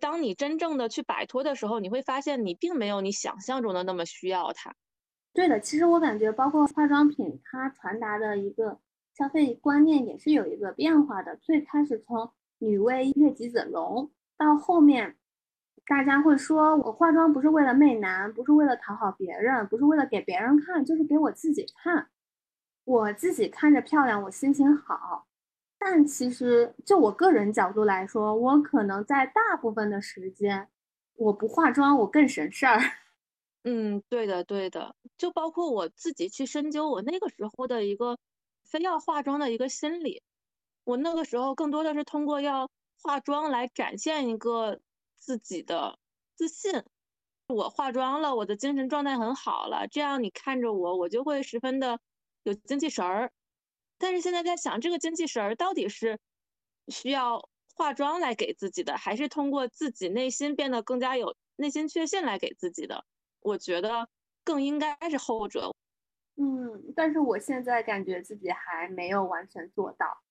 [0.00, 4.74] 当你真正的去摆脱的时候，你会发现你并没有你想象中的那么需要它。
[5.34, 8.80] 对的，其实我感觉，包括化妆品，它传达的一个
[9.16, 11.36] 消费观念也是有一个变化的。
[11.36, 15.16] 最开始从女为悦己者容，到后面
[15.86, 22.08] 大家会说我化妆不是为了媚男，不是为了讨好别人，不是为了给别人看，就是给我自己看。
[22.84, 25.27] 我自己看着漂亮，我心情好。
[25.78, 30.68] 但其实就我个人角度来说，我可能在大部分的时间，
[31.14, 32.78] 我不化妆，我更省事儿。
[33.64, 34.94] 嗯，对的，对的。
[35.16, 38.18] 就包括我自己去深究我那个时候的一个
[38.64, 40.22] 非要化妆的一个心理。
[40.84, 42.70] 我那个时候更多的是通过要
[43.02, 44.80] 化妆来展现一个
[45.16, 45.98] 自己的
[46.36, 46.82] 自信。
[47.48, 51.98] 我化妆了，我的精神状态很好了，这样你看着我，我就会十分的
[52.44, 53.32] 有精气神儿。
[53.98, 56.18] 但是现在在想，这个精气神儿到底是
[56.88, 63.04] 需要化妆来给自己的，还是通过自己内心变得更加有内心确信来给自己的？
[63.40, 64.08] 我觉得
[64.44, 65.74] 更应该是后者。
[66.36, 70.22] 嗯，但是我现在感觉自己还没有完全做到。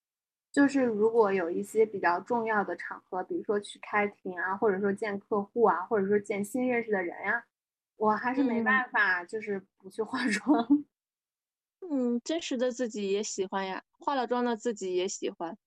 [0.52, 7.46] 就是如果有一些比较重要的场合，比如说去开庭啊，或者说见客户啊，或者说见新认识的人呀，
[7.98, 10.66] 我还是没办法，就是不去化妆。
[10.70, 10.86] 嗯，
[12.24, 15.58] 真实的自己也喜欢呀，化了妆的自己也喜欢。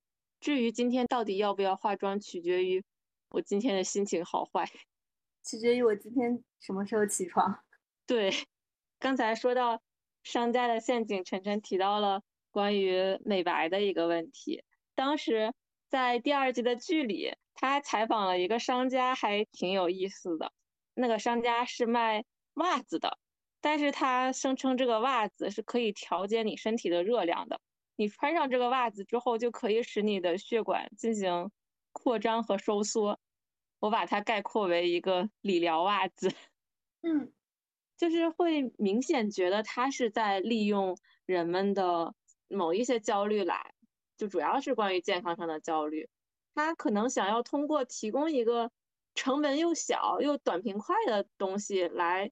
[0.41, 2.85] 至于今天到底要不要化妆，取决于
[3.29, 4.69] 我今天的心情好坏，
[5.45, 7.63] 取决于我今天什么时候起床。
[8.07, 8.31] 对，
[8.99, 9.81] 刚才说到
[10.23, 14.65] 商家的陷阱，晨晨提到了关于美白的一个问题。
[14.95, 15.53] 当时
[15.89, 20.53] 在第二季的剧里，他采访了一个商家，还挺有意思的。
[20.95, 23.19] 那个商家是卖袜子的，
[23.61, 27.61] 但是他声称这个袜子是可以调节你身体的热量的。
[27.97, 31.51] 你穿上这个袜子之后，就可以使你的血管进行
[31.93, 33.21] 扩张和收缩。
[33.79, 36.33] 我把它概括为一个理疗袜子。
[37.03, 37.33] 嗯，
[37.97, 40.97] 就是会明显觉得他是在利用
[41.27, 42.15] 人们的
[42.49, 43.75] 某一些焦虑来。
[44.17, 46.07] 就主要是关于健康上的焦虑，
[46.55, 48.71] 他可能想要通过提供一个
[49.15, 52.31] 成本又小又短平快的东西来，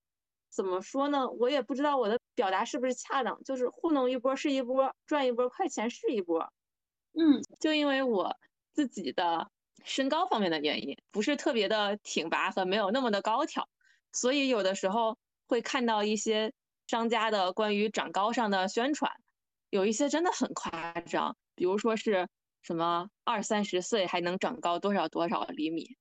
[0.50, 1.28] 怎么说呢？
[1.28, 6.52] 我也不知道我的表达是不是恰当，就是糊弄一波是一波，赚一波快钱是一波。
[7.12, 8.36] 嗯，就因为我
[8.72, 9.50] 自己的
[9.84, 13.68] 身高方面的原因，不是特别的挺拔和没有那么的高挑，
[14.12, 16.52] 所以有的时候会看到一些
[16.86, 19.12] 商家的关于长高上的宣传，
[19.70, 21.36] 有一些真的很夸张。
[21.54, 22.28] 比如说是
[22.62, 25.96] 什么二三十岁还能长高多少多少厘米？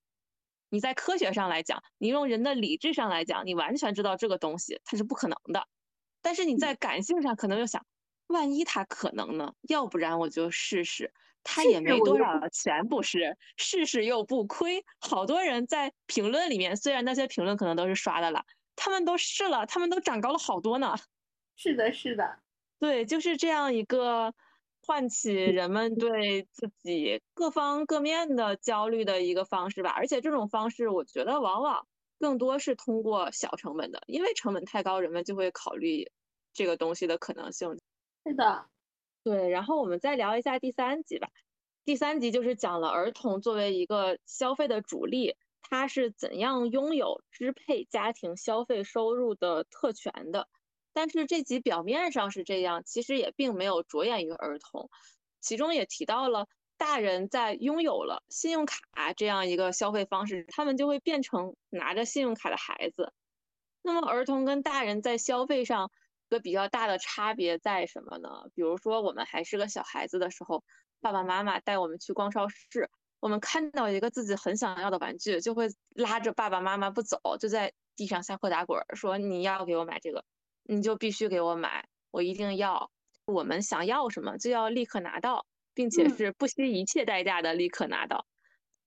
[0.70, 5.68] 你在科学上来讲，你用人的理智上来讲，你完全知道这个东西它是不可能的。
[6.22, 7.86] 但是你在感性上可能又想，
[8.28, 9.54] 万一它可能呢？
[9.70, 11.14] 要不然我就试试。
[11.44, 13.38] 他也没多少钱，不是？
[13.56, 14.84] 试试又不亏。
[15.00, 18.44] 好多人在评论里面，虽然那些评论可能都是刷的了，
[18.76, 20.94] 他们都试了，他们都长高了好多呢。
[21.56, 22.40] 是的，是的，
[22.80, 24.34] 对，就是这样一个。
[24.88, 31.86] 唤起人们对自己各方各面的焦虑的一个方式吧，而且这种方式我觉得往往
[32.17, 36.10] 更多是通过小成本的，因为成本太高，人们就会考虑
[36.54, 37.78] 这个东西的可能性。
[38.26, 38.65] 是的，
[39.23, 39.50] 对。
[39.50, 41.28] 然后我们再聊一下第三集吧。
[41.84, 50.47] 第三集就是讲了儿童作为一个消费的主力，他是怎样拥有支配家庭消费收入的特权的。
[50.98, 54.90] 但是这集表面上是这样，其实也并没有着眼于儿童，
[55.40, 63.14] 其中也提到了大人在拥有了信用卡这样一个消费方式，他们就会变成拿着信用卡的孩子。
[63.84, 65.92] 那么儿童跟大人在消费上
[66.30, 68.50] 一个比较大的差别在什么呢？
[68.56, 70.64] 比如说我们还是个小孩子的时候，
[71.00, 80.26] 爸爸妈妈带我们去逛超市，我们看到一个自己很想要的玩具，就会拉着爸爸妈妈不走，就在地上撒泼打滚，说你要给我买这个。
[80.68, 82.92] 你就必须给我买，我一定要。
[83.26, 88.26] 我们想要什么就要立刻拿到，并且是不惜一切代价的立刻拿到。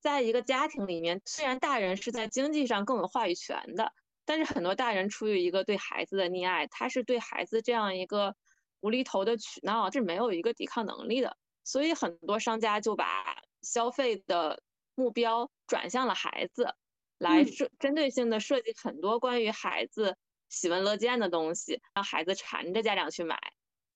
[0.01, 3.93] 在一个家庭里面，虽然大人是在经济上更有话语权的，
[4.25, 8.35] 但是很多大人出于一个对孩子的溺爱，他是对孩子这样一个
[8.81, 11.37] 无厘头的取闹是没有一个抵抗能力的。
[11.63, 14.63] 所以很多商家就把消费的
[14.95, 16.75] 目标转向了孩子，
[17.19, 20.17] 来设针对性的设计很多关于孩子。
[20.51, 23.39] 喜闻乐见的东西，让孩子缠着家长去买。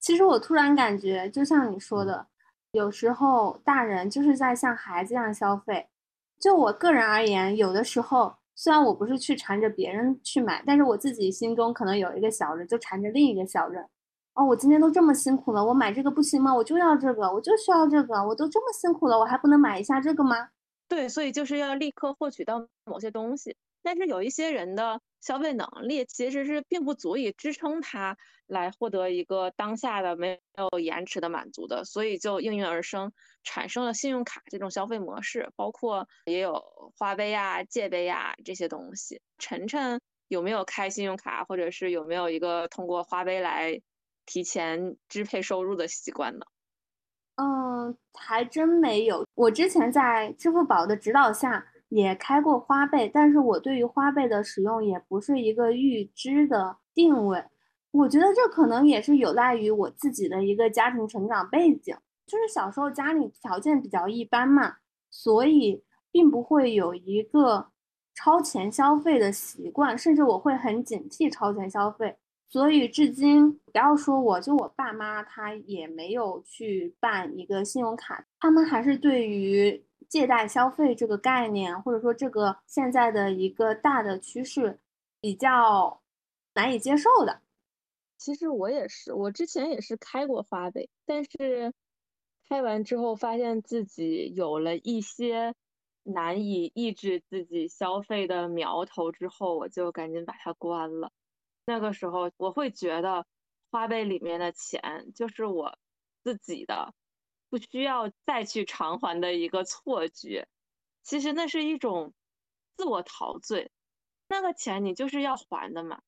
[0.01, 2.27] 其实我突然感觉，就像你说的，
[2.73, 5.87] 有时候大人就是在像孩子一样消费。
[6.41, 13.85] 就我个人而言，有的时候虽然我不是去缠着别人去买，但是我自己心中可能有一个小人，就缠着另一个小人。
[14.35, 16.55] 哦，我今天都这么辛苦了，我买这个不行吗？
[16.55, 20.49] 我就要这个，我就需要这个，我都这么辛苦了，我还不能买一下这个吗？
[20.89, 23.57] 对，所以就是要立刻获取到某些东西。
[23.83, 28.17] 但是有一些人的消费能力其实是并不足以支撑他
[28.47, 33.11] 来获得一个当下的没有延迟的满足的，所以就应运而生，
[33.43, 36.63] 产生了信用卡这种消费模式，包括也有
[36.99, 39.23] 花呗呀、借呗呀这些东西。
[39.39, 39.99] 晨晨
[40.29, 43.81] 有没有开信用卡，或者是有没有一个通过花呗来
[44.27, 46.45] 提前支配收入的习惯呢？
[47.37, 49.27] 嗯，还真没有。
[49.35, 51.67] 我之前在支付宝的指导下。
[51.95, 57.41] 也开过花呗，但是我对于花呗的使用也不是一个预知的定位。
[57.93, 61.97] 我觉得这可能也是有赖于我自己的一个家庭成长背景。
[62.27, 64.75] 就是小时候家里条件比较一般嘛，
[65.09, 67.69] 所以并不会有一个
[68.13, 72.17] 超前消费的习惯，甚至我会很警惕超前消费。
[72.49, 79.85] 所以至今，不要说我就我爸妈，他也没有去办一个信用卡，他们还是对于
[80.15, 84.79] 借贷消费这个概念，或者说这个现在的一个大的趋势，
[85.21, 86.01] 比较
[86.53, 87.43] 难以接受的。
[88.17, 91.75] 其实我也是，我之前也是开过花呗，但是
[92.49, 95.53] 开完之后发现自己有了一些
[96.05, 101.11] 难以抑制自己消费的苗头，之后我就赶紧把它关了。
[101.67, 103.27] 那个时候我会觉得
[103.73, 105.77] 花呗里面的钱就是我
[106.23, 106.95] 自己的，
[107.55, 110.49] 不需要再去偿还的一个错觉。
[111.05, 112.13] 其实那是一种
[112.77, 113.71] 自我陶醉，
[114.27, 116.01] 那个钱你就是要还的嘛。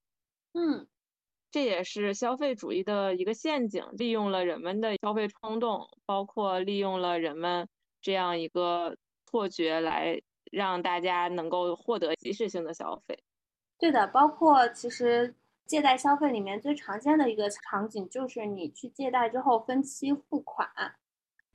[0.54, 0.88] 嗯，
[1.52, 7.68] 这也是消费主义的一个陷阱，利用了人们的消费冲动，包括利用了人们
[8.00, 10.20] 这样一个错觉来
[10.50, 13.22] 让大家能够获得即时性的消费。
[13.78, 15.36] 对的，包括其实。
[15.66, 20.70] 借贷消费里面最常见的一个场景就是你去借贷之后分期付款，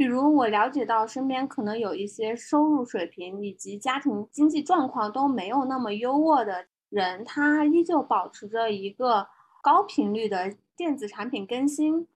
[0.01, 9.27] 比如我了解到身边可能有一些收入水平以及家庭经济状况都没有那么优渥的人，他依旧保持着一个
[9.61, 12.07] 高频率的电子产品更新，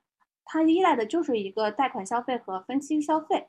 [0.46, 3.48] 他依赖的就是一个贷款消费和分期消费，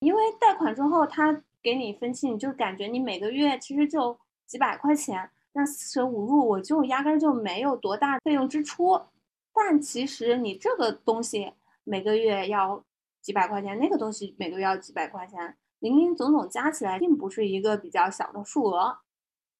[0.00, 5.30] 因为贷款之后他给你分期，你就感觉你每个月其实就几百块钱。
[5.52, 9.00] 那四舍五入，我就压根就没有多大费用支出，
[9.54, 11.52] 但其实你这个东西
[11.84, 12.84] 每个月要
[13.26, 18.98] 几百块钱，那个东西每个月要几百块钱，零零总总加起来，并不是一个比较小的数额。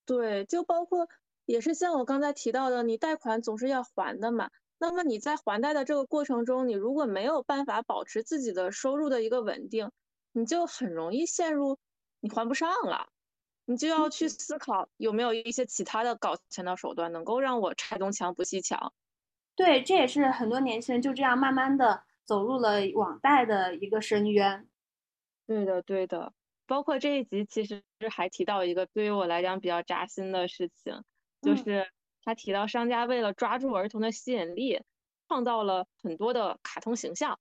[0.04, 1.08] 对，就包括
[1.46, 4.50] 也是像我刚才提到的，你贷款总是要还的嘛。
[4.78, 9.90] 那么你在还贷的这个过程中，你如果没有办法保持自己的收入的一个稳定，
[10.30, 11.76] 你就很容易陷入
[12.20, 13.08] 你还不上了。
[13.64, 18.92] 你就要去思考有没有一些其他的搞钱的手段，能够让我拆东墙补西墙。
[19.56, 24.68] 对，这也是很多年轻人就这样慢慢的走入了网贷的一个深渊。
[25.46, 26.32] 对的，对的。
[26.66, 31.02] 包括这一集其实还提到一个对于我来讲比较扎心的事情，
[31.40, 31.88] 就是
[32.24, 34.82] 他提到商家为了抓住儿童的吸引力，
[35.28, 37.38] 创造了很多的卡通形象。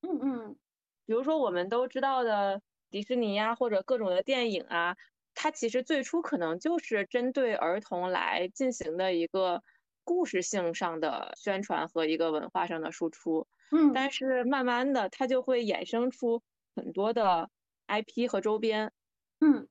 [0.00, 0.56] 嗯嗯。
[1.04, 4.96] 比如说我们都知道的迪士尼呀，或者各种的电影啊。
[5.34, 9.62] 它其实最初可能就是针对儿童来进行的一个
[10.04, 16.42] 故事性上的宣传和一个文化上的输出，嗯，但是慢慢的它就会衍生出
[16.74, 17.50] 很多的
[17.86, 18.92] IP 和周边，
[19.40, 19.68] 嗯，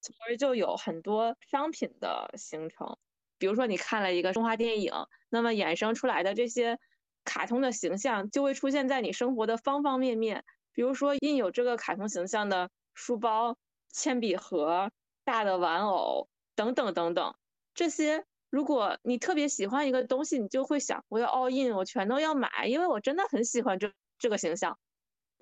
[0.00, 2.98] 从而就有很多商品的形成。
[3.38, 4.92] 比如说你看了一个动画电影，
[5.28, 6.78] 那么衍生出来的这些
[7.24, 13.56] 卡通的形象就会出现在你生活的方方面面，比如说印有这个卡通形象的书包。
[13.92, 14.92] 铅笔盒、
[15.24, 17.34] 大的玩偶等等等等，
[17.74, 24.78] 这些如果你特别喜欢一个东西，你就会想我要 all in，我全都要买，因为我真的很喜欢这这个形象。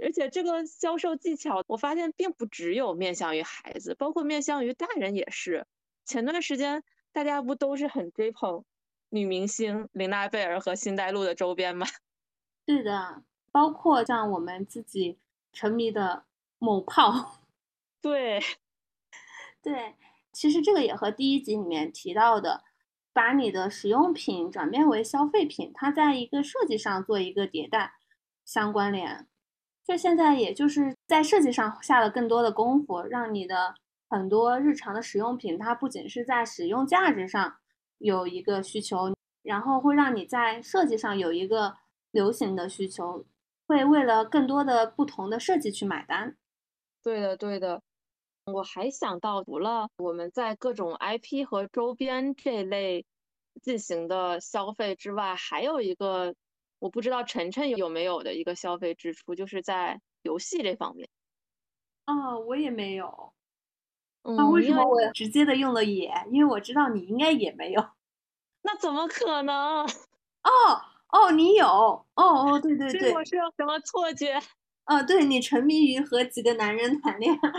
[0.00, 5.66] 而且这个销售技巧，我发现并不只有面向于孩子，包括面向于大人也是。
[6.04, 8.64] 前段时间大家不都是很追捧
[9.08, 11.86] 女明星玲娜贝儿和辛黛露的周边吗？
[12.68, 15.18] 是的，包括像我们自己
[15.52, 16.26] 沉迷的
[16.58, 17.40] 某炮。
[18.00, 18.40] 对，
[19.62, 19.96] 对，
[20.32, 22.62] 其实这个也和第一集里面提到的，
[23.18, 27.94] 把你的使用品转变为消费品，它在一个设计上做一个迭代
[28.44, 29.26] 相关联。
[29.84, 33.74] 就现在也就是在设计上下了更多的功夫，让你的
[34.08, 37.56] 很多日常的使用品，它不仅是在使用价值上
[37.98, 39.12] 有一个需求，
[39.42, 41.74] 然后会让你在设计上有一个
[42.12, 43.26] 流行的需求，
[43.66, 46.36] 会为了更多的不同的设计去买单。
[47.02, 47.82] 对的，对的。
[48.52, 53.04] 我还想到，除了我们在各种 IP 和周边这类
[53.62, 56.34] 进行的消费之外，还有一个
[56.78, 61.08] 我不知道晨晨有没有的一个消费支出，就是在游戏这方面。
[62.04, 63.32] 啊，我也没有。
[64.22, 66.12] 那为什么我直接的用了也？
[66.30, 67.82] 因为我知道你应该也没有。
[68.62, 69.84] 那怎么可能？
[70.42, 71.66] 哦哦，你有。
[71.66, 73.14] 哦哦，对对对。
[73.14, 74.40] 我是有什么错觉？
[74.84, 77.52] 啊，对你沉迷于和几个男人谈恋爱。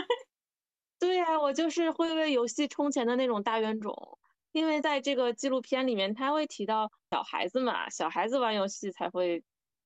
[1.00, 4.18] 对呀，我就是会为游戏充钱的那种大冤种，
[4.52, 9.42] 因为在这个纪录片里面，他会提到小孩子嘛，小孩子玩游戏才会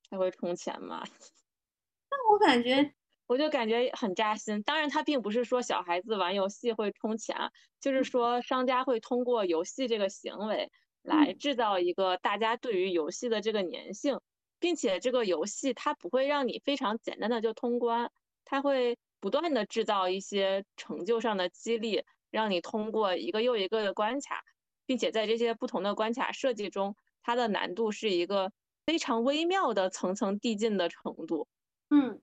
[0.09, 1.01] 才会充钱嘛。
[2.11, 2.93] 那我感觉，
[3.27, 4.61] 我就感觉很扎心。
[4.63, 7.35] 当然，他并不是说小孩子玩游戏会充钱，
[7.79, 10.69] 就是说商家会通过游戏这个行为
[11.01, 14.19] 来制造一个大家对于游戏的这个粘性，
[14.59, 18.11] 并且这个游戏它不会让你非常简单的就通关，
[18.43, 24.43] 它会不断的制造一些成就上的激励，让你通过一个又一个的关卡，
[24.85, 28.51] 并且在这些不同的关卡设计中，它的难度是一个
[28.85, 31.47] 非常微妙的层层递进的程度。
[31.89, 32.21] 嗯，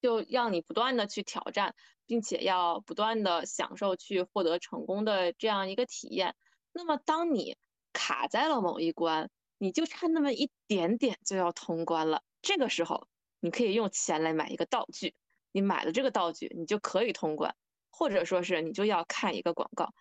[0.00, 1.74] 就让你不断的去挑战，
[2.06, 6.34] 并且要不断的享受去获得成功的这样一个体验。
[6.72, 7.56] 那么当你
[7.92, 12.22] 卡在了某一关，你就差那么一点点就要通关了。
[12.42, 13.08] 这个时候，
[13.40, 15.14] 你可以用钱来买一个道具，
[15.52, 17.54] 你买了这个道具，你就可以通关，
[17.90, 19.92] 或者说是你就要看一个广告。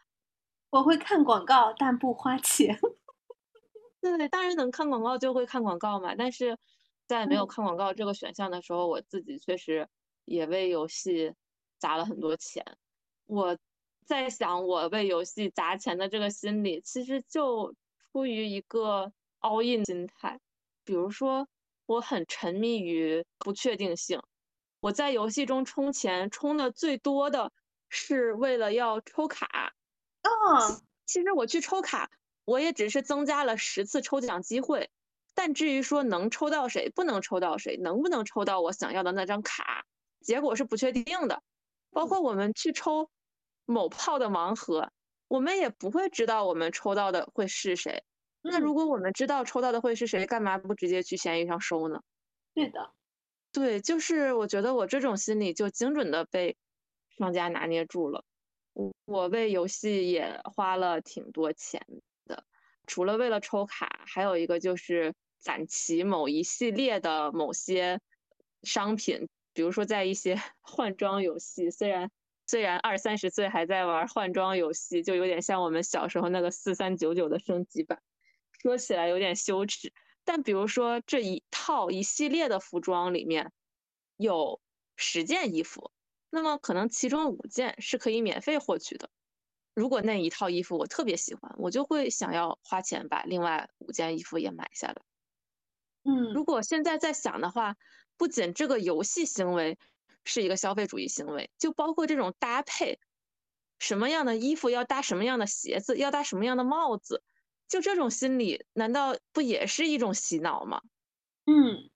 [0.70, 2.78] 我会看广告，但不花钱。
[4.02, 6.16] 对，当然能看广告就会看广告嘛。
[6.16, 6.58] 但是
[7.08, 9.88] 在没有看广告这个选项的时候，我自己确实
[10.26, 11.34] 也为游戏
[11.80, 12.64] 砸了很多钱。
[13.26, 13.58] 我
[14.06, 17.74] 在想，我为游戏砸钱的这个心理，其实就
[18.12, 20.40] 出于一个 all in 心态。
[20.84, 21.48] 比如说，
[21.86, 24.22] 我很沉迷于不确定性，
[24.80, 27.52] 我在游戏中充钱充的最多的
[27.90, 29.74] 是为了要抽卡。
[30.24, 32.10] 哦，其实我去抽卡，
[32.46, 34.90] 我也只是增加了十次抽奖机会，
[35.34, 39.86] 但至于说能抽到谁，不能抽到谁，能不能抽到我想要的那张卡，
[40.22, 41.42] 结果是不确定的。
[41.92, 43.10] 包括我们去抽
[43.66, 44.92] 某炮的盲盒，
[45.28, 48.04] 我们也不会知道我们抽到的会是谁。
[48.42, 52.02] 那如果我们知道抽到的会是谁，干嘛不直接去闲鱼上收呢？
[52.54, 52.92] 对的，
[53.52, 56.58] 对，就是我觉得我这种心理就精准的被
[57.18, 58.24] 商家拿捏住了。
[58.74, 61.82] 我我为游戏也花了挺多钱
[62.26, 62.44] 的，
[62.86, 68.00] 除了为了抽卡，还有一个就是攒齐某一系列的某些
[68.62, 72.12] 商品，比如说在一些 换装游戏，虽然
[72.46, 78.00] 虽然二三十岁还在玩换装游戏，就有点像我们小时候那个四三九九的升级版，
[78.62, 79.92] 说起来有点羞耻。
[80.28, 83.54] 但比如说这一套一系列的服装里面
[84.18, 84.60] 有
[84.98, 85.92] 十件衣服。
[86.30, 89.10] 那么可能其中五件是可以免费获取的。
[89.74, 95.02] 如果那一套衣服我特别喜欢，我就会想要花钱把另外五件衣服也买下来。
[96.04, 97.78] 嗯，如果现在在想的话，
[98.18, 99.80] 不仅这个游戏行为
[100.26, 103.00] 是一个消费主义行为，就包括这种搭配，
[103.80, 107.24] 什么样的衣服要搭什么样的鞋子，要搭什么样的帽子，
[107.68, 110.82] 就这种心理，难道不也是一种洗脑吗？
[111.46, 111.90] 嗯，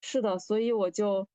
[0.00, 1.26] 是的，所以我就。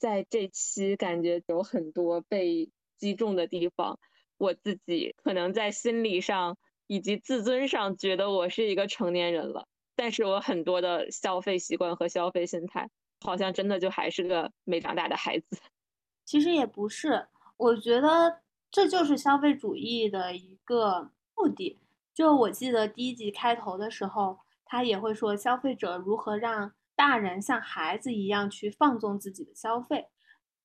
[0.00, 3.98] 在这期感觉有很多被击中的地方，
[4.36, 6.56] 我自己可能在心理上
[6.86, 9.66] 以及自尊上觉得我是一个成年人了，
[9.96, 12.88] 但是我很多的消费习惯和消费心态，
[13.22, 15.46] 好像真的就还是个没长大的孩子。
[16.24, 17.26] 其实也不是，
[17.56, 21.76] 我觉得这就是消费主义的一个目的。
[22.18, 26.72] 就我记得第一集开头的时候，他也会说消费者如何让。
[26.96, 30.08] 大人像孩子一样去放纵自己的消费，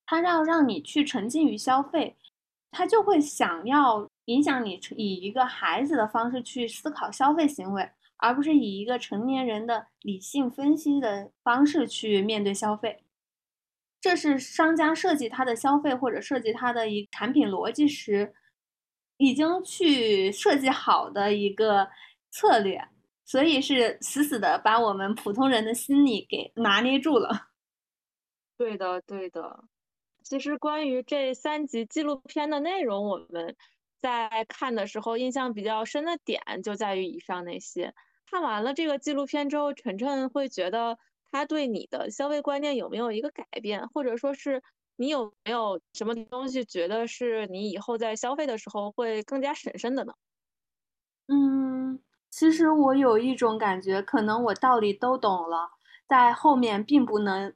[0.04, 2.18] 他要让你去沉浸于消费，
[2.72, 7.88] 他就会想要影响你以一个孩子的方式去思考消费行为，
[8.18, 13.04] 而不是以一个成年人的理性分析的方式去面对消费。
[14.02, 18.34] 这是商家设计他的消费或者设计他的一产品逻辑时，
[19.18, 21.88] 已经去设计好的一个
[22.32, 22.90] 策略。
[23.26, 27.48] 所以是死死的把我们普通人的心理给拿捏住了。
[28.58, 29.64] 对的，对的。
[30.24, 33.56] 其实关于这三集纪录片的内容，我们
[33.98, 37.94] 在看的时候印象比较深的点就在于以上那些。
[38.30, 40.98] 看完了这个纪录片之后，晨晨会觉得
[41.32, 44.62] 他对你的消费观念有没有一个改变，或者说是
[44.96, 50.14] 你有没有什么东西觉得是你以后在消费的时候会更加审慎的呢？
[51.30, 52.00] 嗯。
[52.30, 55.70] 其实我有一种感觉，可能我道理都懂了，
[56.08, 57.54] 在后面并不能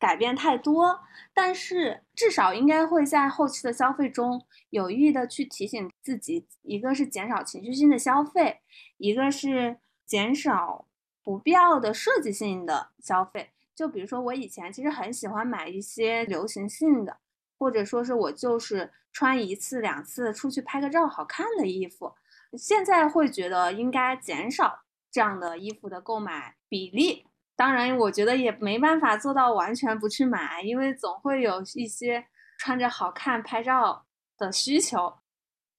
[0.00, 1.00] 改变太多，
[1.34, 8.62] 但是至少应该会在后期的消费中有意的去提醒自己，一个是减少情绪性的消费，
[8.96, 10.86] 一个是减少
[11.22, 13.50] 不必要的设计性的消费。
[13.76, 17.18] 就比如说我以前其实很喜欢买一些流行性的，
[17.58, 22.14] 或者说是我就是穿一次两次出去拍个照好看的衣服。
[22.56, 32.26] 现在会觉得应该减少这样的衣服的购买比例，当然，我觉得也没办法做到完全不去买，因为总会有一些
[32.58, 34.06] 穿着好看拍照
[34.38, 35.18] 的需求。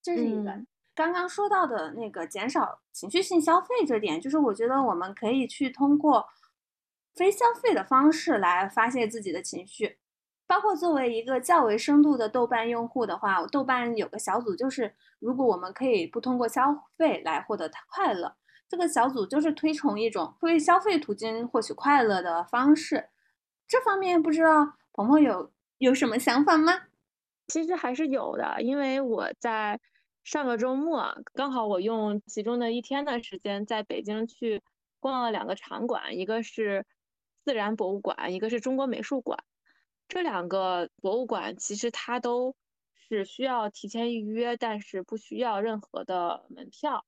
[0.03, 0.53] 这是一个
[0.93, 6.27] 刚刚说到的那个减少情绪性消费这点，就是我觉得我们可以去通过
[7.17, 9.97] 非消费的方式来发泄自己的情绪。
[10.45, 18.37] 包括作为一个较为深度的豆瓣用户的话，豆瓣有个小组，就是如果我们可以不通过消费来获得快乐，
[18.69, 23.09] 这个小组就是推崇一种出于消费途径获取快乐的方式。
[23.67, 26.83] 这方面不知道鹏鹏有有什么想法吗？
[27.47, 29.77] 其实还是有的，因为我在
[30.23, 34.61] 上个周末刚好我用其中的一天的时间在北京去
[35.01, 36.85] 逛了两个场馆，一个是
[37.47, 39.41] 自然博物馆，一个是中国美术馆。
[40.09, 42.57] 这两个博物馆其实它都
[42.93, 47.05] 是需要提前预约，但是不需要任何的门票。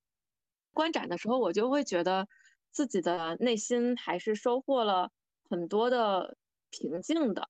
[0.71, 2.29] 观展的时候，我就会觉得
[2.71, 5.11] 自己的内心还是收获了
[5.49, 6.37] 很多的
[6.69, 7.49] 平静的。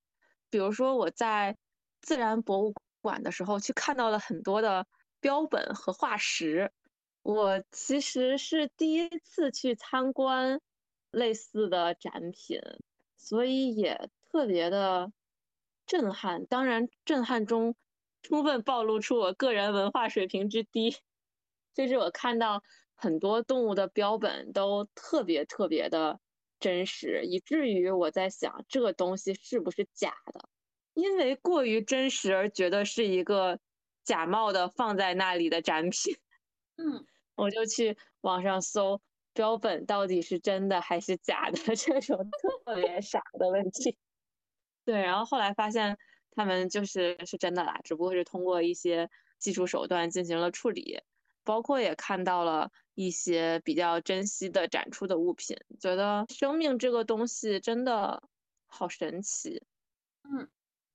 [0.49, 1.55] 比如说我在
[2.01, 4.87] 自然博物馆的时候，去看到了很多的
[5.19, 6.71] 标本和化石。
[7.21, 10.59] 我其实是第一次去参观
[11.11, 12.59] 类似的展品，
[13.17, 15.11] 所以也特别的
[15.85, 16.45] 震撼。
[16.45, 17.75] 当然，震撼中
[18.21, 20.95] 充分暴露出我个人文化水平之低。
[21.73, 22.63] 就是我看到。
[23.01, 26.19] 很多动物的标本都特别特别的
[26.59, 30.49] 真实，以至于我在想这个东西是不是假的？
[30.95, 33.57] 因为过于真实而觉得是一个
[34.03, 36.17] 假冒的放在那里的展品。
[36.75, 37.05] 嗯，
[37.35, 38.99] 我就去网上搜
[39.33, 42.29] 标本到底是真的还是假的 这种
[42.65, 43.97] 特别傻的问题。
[44.85, 45.97] 对，然后后来发现
[46.31, 51.01] 他们就是是真的啦，只不过是通过一些技术手段进行了处理。
[51.45, 58.21] 包括也看到了一些比较珍惜的展出的物品，觉得生命这个东西真的
[58.67, 59.63] 好神奇。
[60.23, 60.47] 嗯，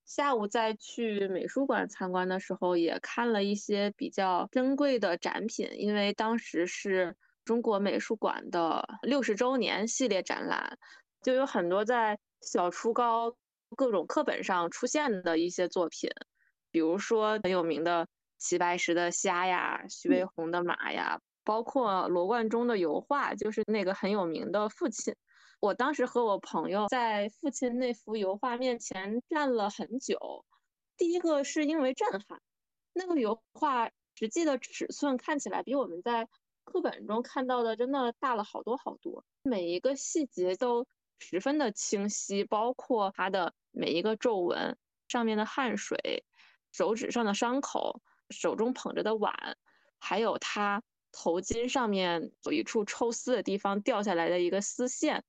[0.04, 10.78] 下午再去美术馆参观的时候，也看了一些比较珍贵的展品，因为当时是中国美术馆的六十周年系列展览，
[11.22, 13.36] 就有很多在小初高
[13.76, 16.10] 各种课本上出现的一些作品，
[16.70, 18.08] 比如说很有名的。
[18.36, 25.14] 齐白石的虾呀，徐悲鸿的马呀，包括罗贯中的油画，就是那个很有名的父亲。
[25.60, 30.44] 我当时和我朋友在父亲那幅油画面前站了很久。
[30.98, 32.42] 第一个是因为震撼，
[32.92, 36.28] 那个油画实际的尺寸看起来比我们在
[36.64, 40.86] 课本中看到的真的大了好多好多，每一个细节都
[41.18, 44.76] 十分的清晰，包括它的每一个皱纹
[45.08, 46.24] 上面的汗水，
[46.72, 48.00] 手指上的伤口。
[48.30, 49.58] 手中捧着的碗，
[49.98, 55.22] 还有他头巾上面有一处抽丝的地方掉下来的一个丝线，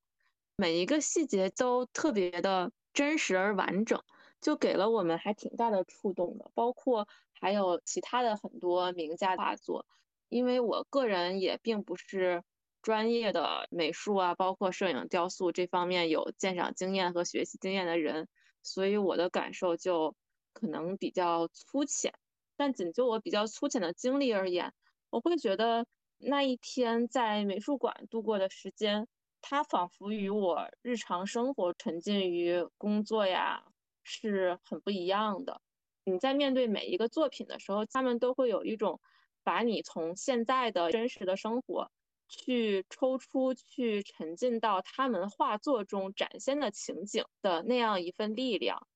[0.55, 4.01] 每一个细节都特别的真实而完整，
[4.39, 6.49] 就给了我们还挺大的触动的。
[6.55, 9.85] 包括还有其他的很多名家画作，
[10.29, 12.43] 因为我个人也并不是
[12.81, 18.27] 专业的美术啊，包括摄影、雕塑这方面有鉴赏经验和学习经验的人，
[18.63, 20.15] 所以我的感受就
[20.53, 22.13] 可能比较粗浅。
[22.57, 24.73] 但仅就我比较粗浅的经历而言，
[25.09, 25.85] 我会觉得
[26.17, 29.07] 那一天在美术馆度过的时间，
[29.41, 33.63] 它仿佛与我日常生活沉浸于工作呀
[34.03, 35.61] 是很不一样的。
[36.05, 39.01] 你在面对每一个作品的时候，他们都会有一种
[39.45, 41.89] 把你从现在的真实的生活
[42.27, 48.87] 去抽出去，沉浸到他们画作中展现的情景的那样一份力量。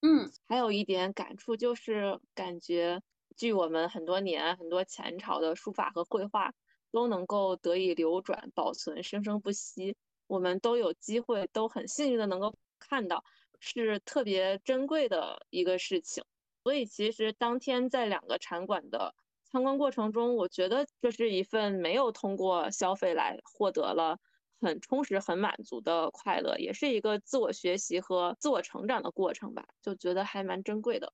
[0.00, 3.02] 嗯，还有一点感触就是，感觉
[3.36, 6.54] 据我们很多年、很多前朝的书法和绘画
[6.92, 9.96] 都能够得以流转、保存、生生不息，
[10.28, 13.24] 我们都有机会，都很幸运的能够看到，
[13.58, 16.22] 是特别珍贵的一个事情。
[16.62, 19.14] 所以，其实当天在两个场馆的
[19.50, 24.18] 参观过程中，我觉得这是一份没有通过消费来获得了。
[24.60, 31.12] 很充实、很满足的快乐，也是一个自我学习和自我成长的过程吧，就觉得还蛮珍贵的。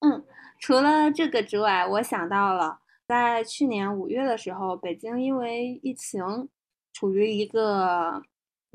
[0.00, 0.22] 嗯，
[0.60, 6.50] 除了这个之外，我想到了在去年五月的时候，北京因为疫情
[6.92, 8.22] 处于一个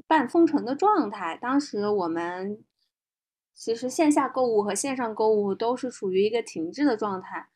[0.07, 2.63] 半封城的状态，当时我们
[3.53, 7.49] 其实线下购物和线上购物都是处于一个停滞的状态。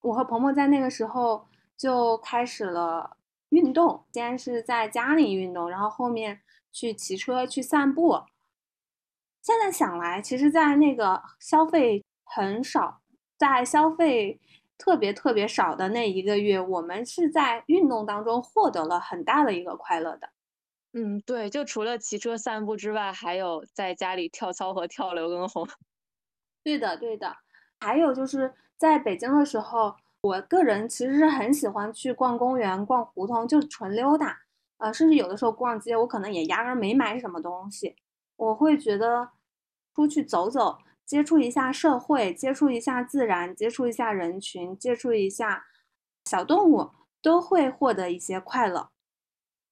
[0.00, 3.16] 我和鹏鹏在那个时候就开始了。
[3.50, 6.42] 运动先是在家里运动，然后后面
[6.72, 8.24] 去骑车去散步。
[9.40, 13.00] 现在想来，其实，在那个消费很少，
[13.38, 14.40] 在消费
[14.76, 20.28] 特别特别少的那一个月，我们是在运动当中获得了很大的一个快乐的。
[20.92, 25.66] 嗯，对，就除了骑车散步之外，还有在家里跳操和跳刘畊宏。
[26.64, 27.36] 对的，对的。
[27.78, 29.96] 还有就是在北京的时候。
[30.22, 34.36] 我个人其实是很喜欢去逛公园、逛胡同，就是纯溜达。
[34.78, 37.94] 呃，甚至有的时候逛街，我可能也压根没买什么东西。
[38.34, 39.30] 我会觉得
[39.94, 45.66] 出去走走，接触一下社会，接触一下自然，接触一下人群，接触一下
[46.24, 46.90] 小动物，
[47.22, 48.90] 都会获得一些快乐。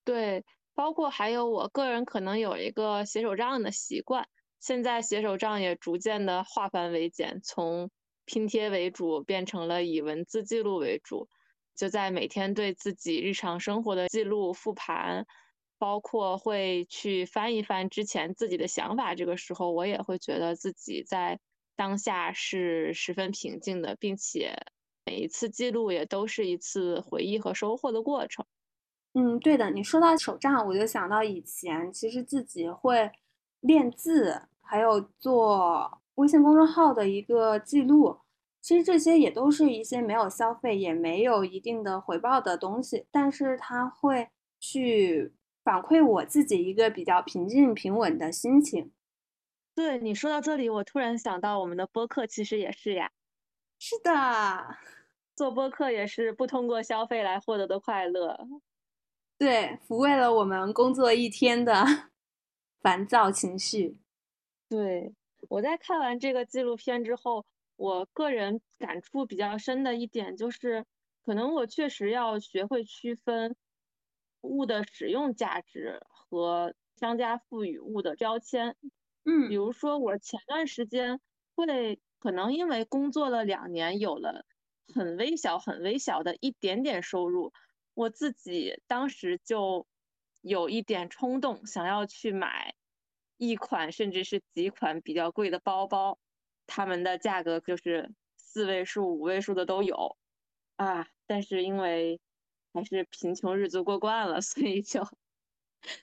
[0.04, 4.28] 对，包括还有我个人可能有一个写手账的习惯，
[4.60, 7.90] 现在写手账也逐渐的化繁为简，从
[8.24, 11.28] 拼贴为主变成了以文字记录为主，
[11.74, 15.26] 就在每天对自己日常生活的记录复盘，
[15.78, 21.38] 包括会去翻一翻之前自己的想法，这个时候我也会觉得自己在
[21.76, 24.56] 当下是十分平静的，并且
[25.04, 28.46] 每一次记录也都是一次回忆和收获的过程。
[29.14, 29.70] 嗯，对的。
[29.70, 33.10] 你说到手账，我就想到以前其实自己会
[33.60, 38.20] 练字，还有做微信公众号的一个记录。
[38.60, 48.90] 其实这些也都是一些没有消费，也没有一定的回报的东西，但是它会去反馈我自己一个比较平静平稳的心情。
[49.74, 53.10] 对你说到这里，我突然想到我们的播客其实也是呀。
[53.78, 54.78] 是的，
[55.34, 58.48] 做播客也是不通过消费来获得的快乐。
[59.36, 61.84] 对，抚慰了我们工作一天的
[62.80, 63.98] 烦躁情绪。
[64.70, 65.12] 对，
[65.48, 67.44] 我在看完这个纪录片之后，
[67.76, 70.84] 我个人感触比较深的一点就是，
[71.22, 73.56] 可能我确实要学会区分
[74.42, 78.76] 物的使用价值和商家赋予物的标签。
[79.24, 81.20] 嗯，比如说我前段时间
[81.54, 84.44] 会可能因为工作了两年，有了
[84.94, 87.52] 很微小、很微小的一点点收入。
[87.94, 89.86] 我自己当时就
[90.42, 92.74] 有一点冲动，想要去买
[93.36, 96.18] 一款甚至是几款比较贵的包包，
[96.66, 100.16] 他们的价格就是四位数、五位数的都有
[100.76, 101.08] 啊。
[101.26, 102.20] 但是因为
[102.72, 105.06] 还是贫穷日子过惯了， 所以就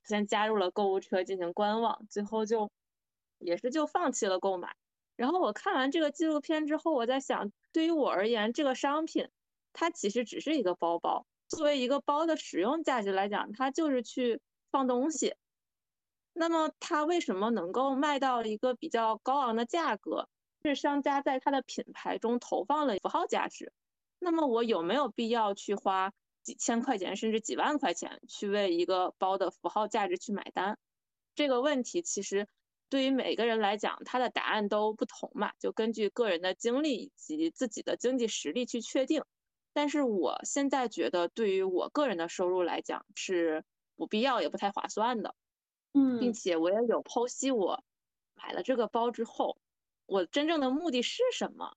[0.04, 2.72] 先加入了购物车进行观望，最后就
[3.40, 4.76] 也是就放弃了购买。
[5.16, 9.30] 然后我看完这个纪录片之后，我在想，对于我而言，这个商品
[9.74, 11.28] 它其实只是一个包包。
[11.48, 15.36] 作为一个包的使用价值来讲，它就是去放东西。
[16.34, 20.28] 那么它为什么能够卖到一个比较高昂的价格？
[20.64, 23.74] 是商家在它的品牌中投放了符号价值。
[24.20, 26.14] 那么我有没有必要去花
[26.44, 30.78] 几千块钱甚至几万块钱去为一个包的符号价值去买单？
[31.34, 32.48] 这个问题其实
[32.90, 39.24] 对于每个人来讲，他的答案都不同嘛，就根据个人的经历以及自己的经济实力去确定。
[39.74, 43.64] 但是我现在觉得，对于我个人的收入来讲是
[43.96, 45.34] 不必要也不太划算的，
[45.94, 47.84] 嗯，并且我也有剖析，我
[48.36, 49.58] 买了这个包之后，
[50.06, 51.76] 我真正的目的是什么？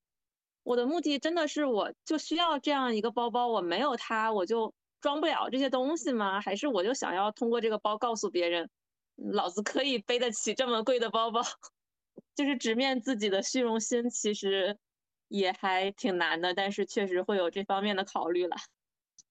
[0.63, 6.41] 我的目的真的是我就需要这样一个包包，我没有它我就装不了这些东西吗？
[6.41, 8.71] 还是我就想要通过这个包告诉别人，
[9.17, 11.43] 老子可以背得起这么贵的包包？
[12.35, 14.79] 就是直面自己的虚荣心，其实。
[15.29, 18.55] 也还挺难的，但是确实会有这方面的考虑了。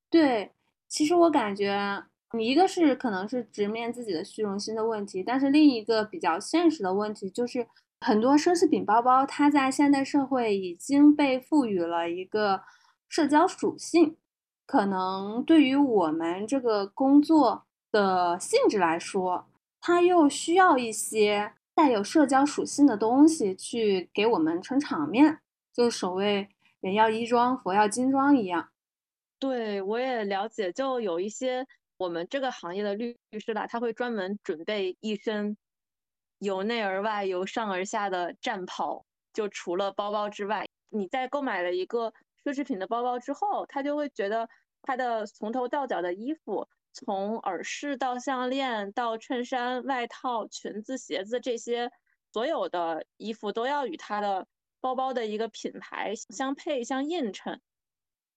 [0.10, 0.52] 对，
[0.90, 7.68] 其实我感觉，你一个是可能是直面自己的虚荣心的问题，但是另一个比较现实的问题就是，
[8.02, 12.62] 很多奢侈品包包它在现代社会已经被赋予了一个
[13.08, 14.18] 社交属性，
[14.66, 19.46] 可能对于我们这个工作的性质来说，
[19.80, 25.40] 它又需要一些带有社交属性的东西去给我们撑场面。
[25.72, 26.50] 就所谓
[26.82, 28.70] “人要衣装，佛要金装”一样，
[29.40, 30.72] 对我也了解。
[30.72, 31.66] 就有一些
[32.04, 35.58] 我们这个行业的律律师啦，他会专门准备一身
[36.40, 39.06] 由内而外、由上而下的战袍。
[39.32, 44.50] 就除了包包之外，你在购买了一个奢侈品的包包之后，他就会觉得
[44.82, 51.90] 他的从头到脚的衣服，从耳饰到项链到衬衫、外套、裙子、鞋子这些
[52.32, 54.46] 所有的衣服都要与他的。
[54.84, 57.62] 包包的一个品牌相配相映衬，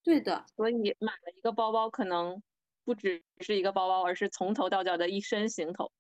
[0.05, 0.45] 对的。
[0.55, 2.41] 所以买了一个包包，可能
[2.87, 5.91] 不只是一个包包，而是从头到脚的一身行头。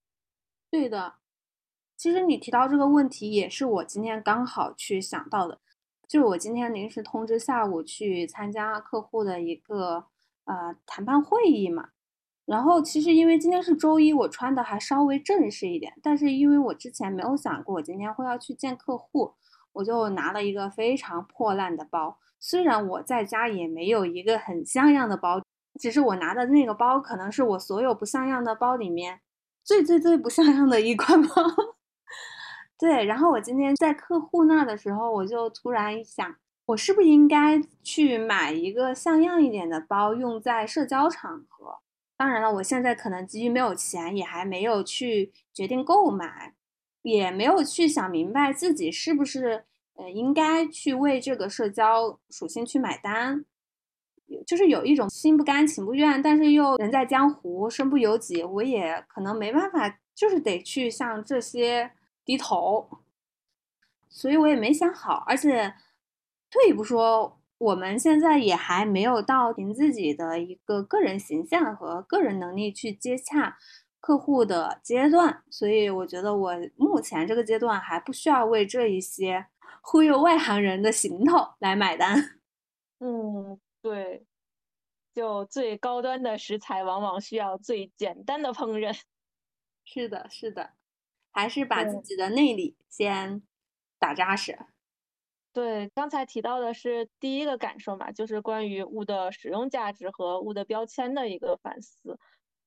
[0.70, 1.14] 对的。
[1.96, 5.58] 其实你提到这个问题，也是我今天刚好去想到的。
[6.06, 10.06] 就是我今天临时通知下午去参加客户的一个
[10.44, 11.88] 呃谈判会议嘛。
[12.44, 15.92] 然后其实因为今天是周一，我穿的还稍微正式一点。
[16.00, 19.34] 但是因为我之前没有想过我今天会要去见客户。
[19.72, 25.42] 我就拿了一个非常破烂的包，虽然我在家也没有一个很像样的包，
[25.78, 29.20] 其实我拿的那个包可能是我所有不像样的包里面
[29.64, 31.34] 最最最不像样的一款包。
[32.78, 41.78] 对，然后我今天在客户那的时候，我就突然想，我是不是应该去买一个像样一点的包，用在社交场合？
[42.16, 46.54] 当然了，我现在可能基于没有钱，也还没有去决定购买。
[47.02, 49.64] 也没有去想明白自己是不是
[49.94, 53.44] 呃应该去为这个社交属性去买单，
[54.46, 61.92] 就是有一种心不甘情不愿，但是又人在江湖身不由己，我也可能没办法，就是得去向这些
[62.24, 62.88] 低头。
[64.08, 65.74] 所以我也没想好，而且
[66.50, 73.58] 退一步说，我们现在也还没有到凭自己的一个个人形象和个人能力去接洽
[74.00, 79.46] 客户的阶段，所以我觉得我目前这个阶段还不需要为这一些
[79.82, 82.38] 忽悠外行人的行头来买单。
[83.00, 83.58] 嗯，
[83.88, 84.26] 对，
[85.14, 88.98] 就最高端的食材往往需要最简单的烹饪。
[89.84, 90.72] 是的，是的，
[91.30, 93.46] 还是把自己的内里先。
[93.98, 94.58] 打扎实。
[95.52, 102.18] 对，刚才提到的是第一个感受嘛，就是关于物的使用价值和物的标签的一个反思。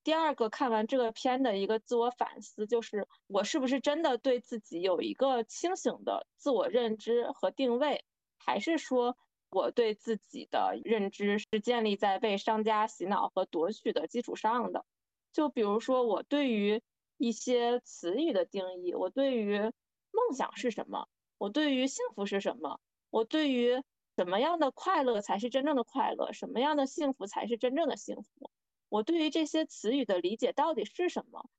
[0.04, 8.06] 第二个，看完这个片的一个自我反思，就是我是不是真的对自己有一个清醒的自我认知和定位，
[8.38, 9.18] 还是说
[9.52, 14.86] 我对自己的认知是建立在被商家洗脑和夺取的基础上的？
[15.34, 16.82] 就比如说，我对于
[17.18, 21.08] 一些词语的定义，我对于梦想是什么？
[21.38, 22.80] 我对于幸福是什么？
[23.10, 23.84] 我对于
[24.18, 26.32] 什么样的快乐才是真正的快乐？
[26.34, 28.52] 什么样的幸福才是真正的幸福？
[28.90, 31.50] 我对于这些词语的理解到底是什么？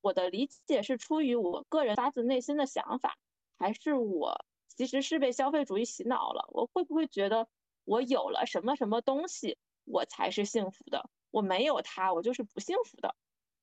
[0.00, 3.16] 我的理解是出于我个人发自内心的想法，
[3.58, 4.44] 还是我
[4.76, 6.48] 其实是被消费主义洗脑了？
[6.52, 7.48] 我会不会觉得
[7.84, 11.10] 我有了什么什么东西，我才是幸福的？
[11.30, 13.16] 我没有它，我就是不幸福的？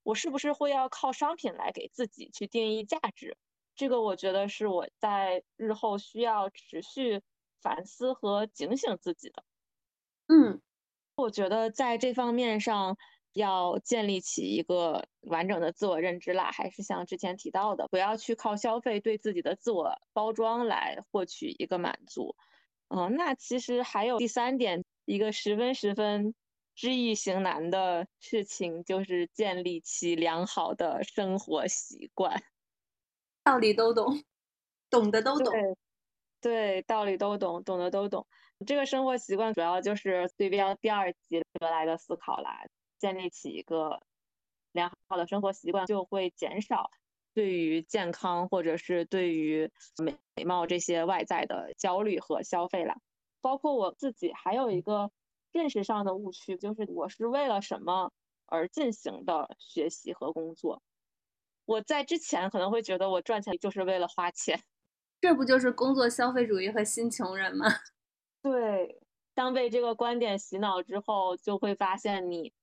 [0.03, 3.37] 我是不是会要靠商品来给自己去定义价值？
[3.75, 7.21] 这个我觉得是我在日后需要持续
[7.61, 9.43] 反思和警醒自己的。
[10.27, 10.61] 嗯，
[11.15, 12.97] 我觉得在这方面上
[13.33, 22.35] 要建立起一个完整的自我认知啦，还是像之前提到的，不要去靠消费对自己的自我包装来获取一个满足。
[22.89, 26.35] 嗯，那其实还有第三点，一个十分十分
[26.75, 32.43] 知易行难的事情，就是建立起良好的生活习惯。
[33.43, 34.23] 道理都懂，
[34.89, 35.53] 懂的都懂。
[36.39, 38.27] 对，道理都懂，懂的都懂。
[38.67, 42.63] 这个生活习惯主要就是对标第二集得来的思考啦。
[43.03, 44.01] 建立起一个
[44.71, 46.89] 良好的生活习惯，就会减少
[47.33, 52.95] 对于健康或者是对于美美貌这些外在的焦虑和消费了。
[53.41, 55.11] 包括我自己还有一个
[55.51, 58.09] 认识上的误区，就是我是为了什么
[58.45, 60.81] 而进行的学习和工作。
[61.65, 64.63] 我在之前可能会觉得我赚钱就是为了花钱，
[65.19, 67.67] 这不就是工作消费主义和新穷人吗？
[68.41, 69.01] 对，
[69.33, 72.53] 当被这个观点洗脑之后，就会发现你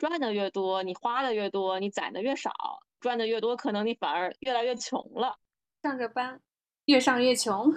[0.00, 2.50] 赚的越多，你花的越多，你攒的越少，
[3.00, 5.36] 赚的越多，可能你反而越来越穷了。
[5.82, 6.40] 上着班，
[6.86, 7.70] 越上越穷。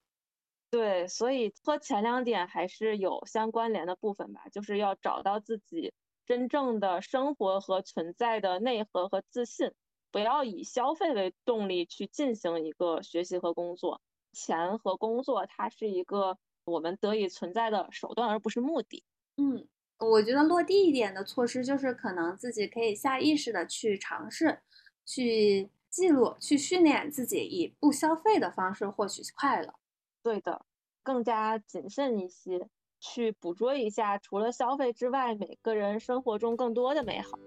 [0.70, 5.92] 对，所以和前两点还是有相关联的部分吧，就是要找到自己
[6.24, 9.70] 真正的生活和存在的内核和自信。
[10.10, 14.00] 不要以消费为动力去进行一个学习和工作，
[14.32, 19.04] 钱和工作它是一个我们得以存在的手段，而不是目的。
[19.36, 24.60] 嗯，我觉得落地一点的措施就是可能自己可以下意识的去尝试，
[25.04, 29.74] 去记录，去训练自己以不消费的方式获取快乐。
[30.22, 30.64] 对的，
[31.02, 32.68] 更加谨慎一些，
[33.00, 37.38] 去捕捉一下除了消费之外，每个人生活中更多的美好。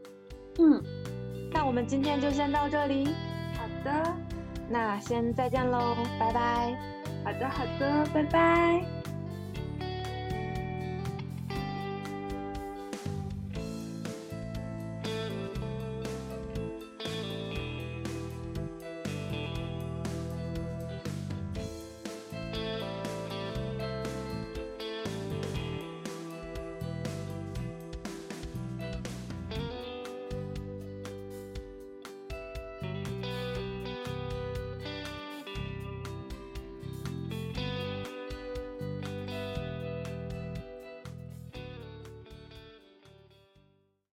[0.60, 0.82] 嗯。
[1.54, 3.06] 那我们今天就先到这里。
[3.58, 4.16] 好的，
[4.70, 6.74] 那先再见喽，拜拜。
[7.26, 9.01] 好的，好的，拜拜。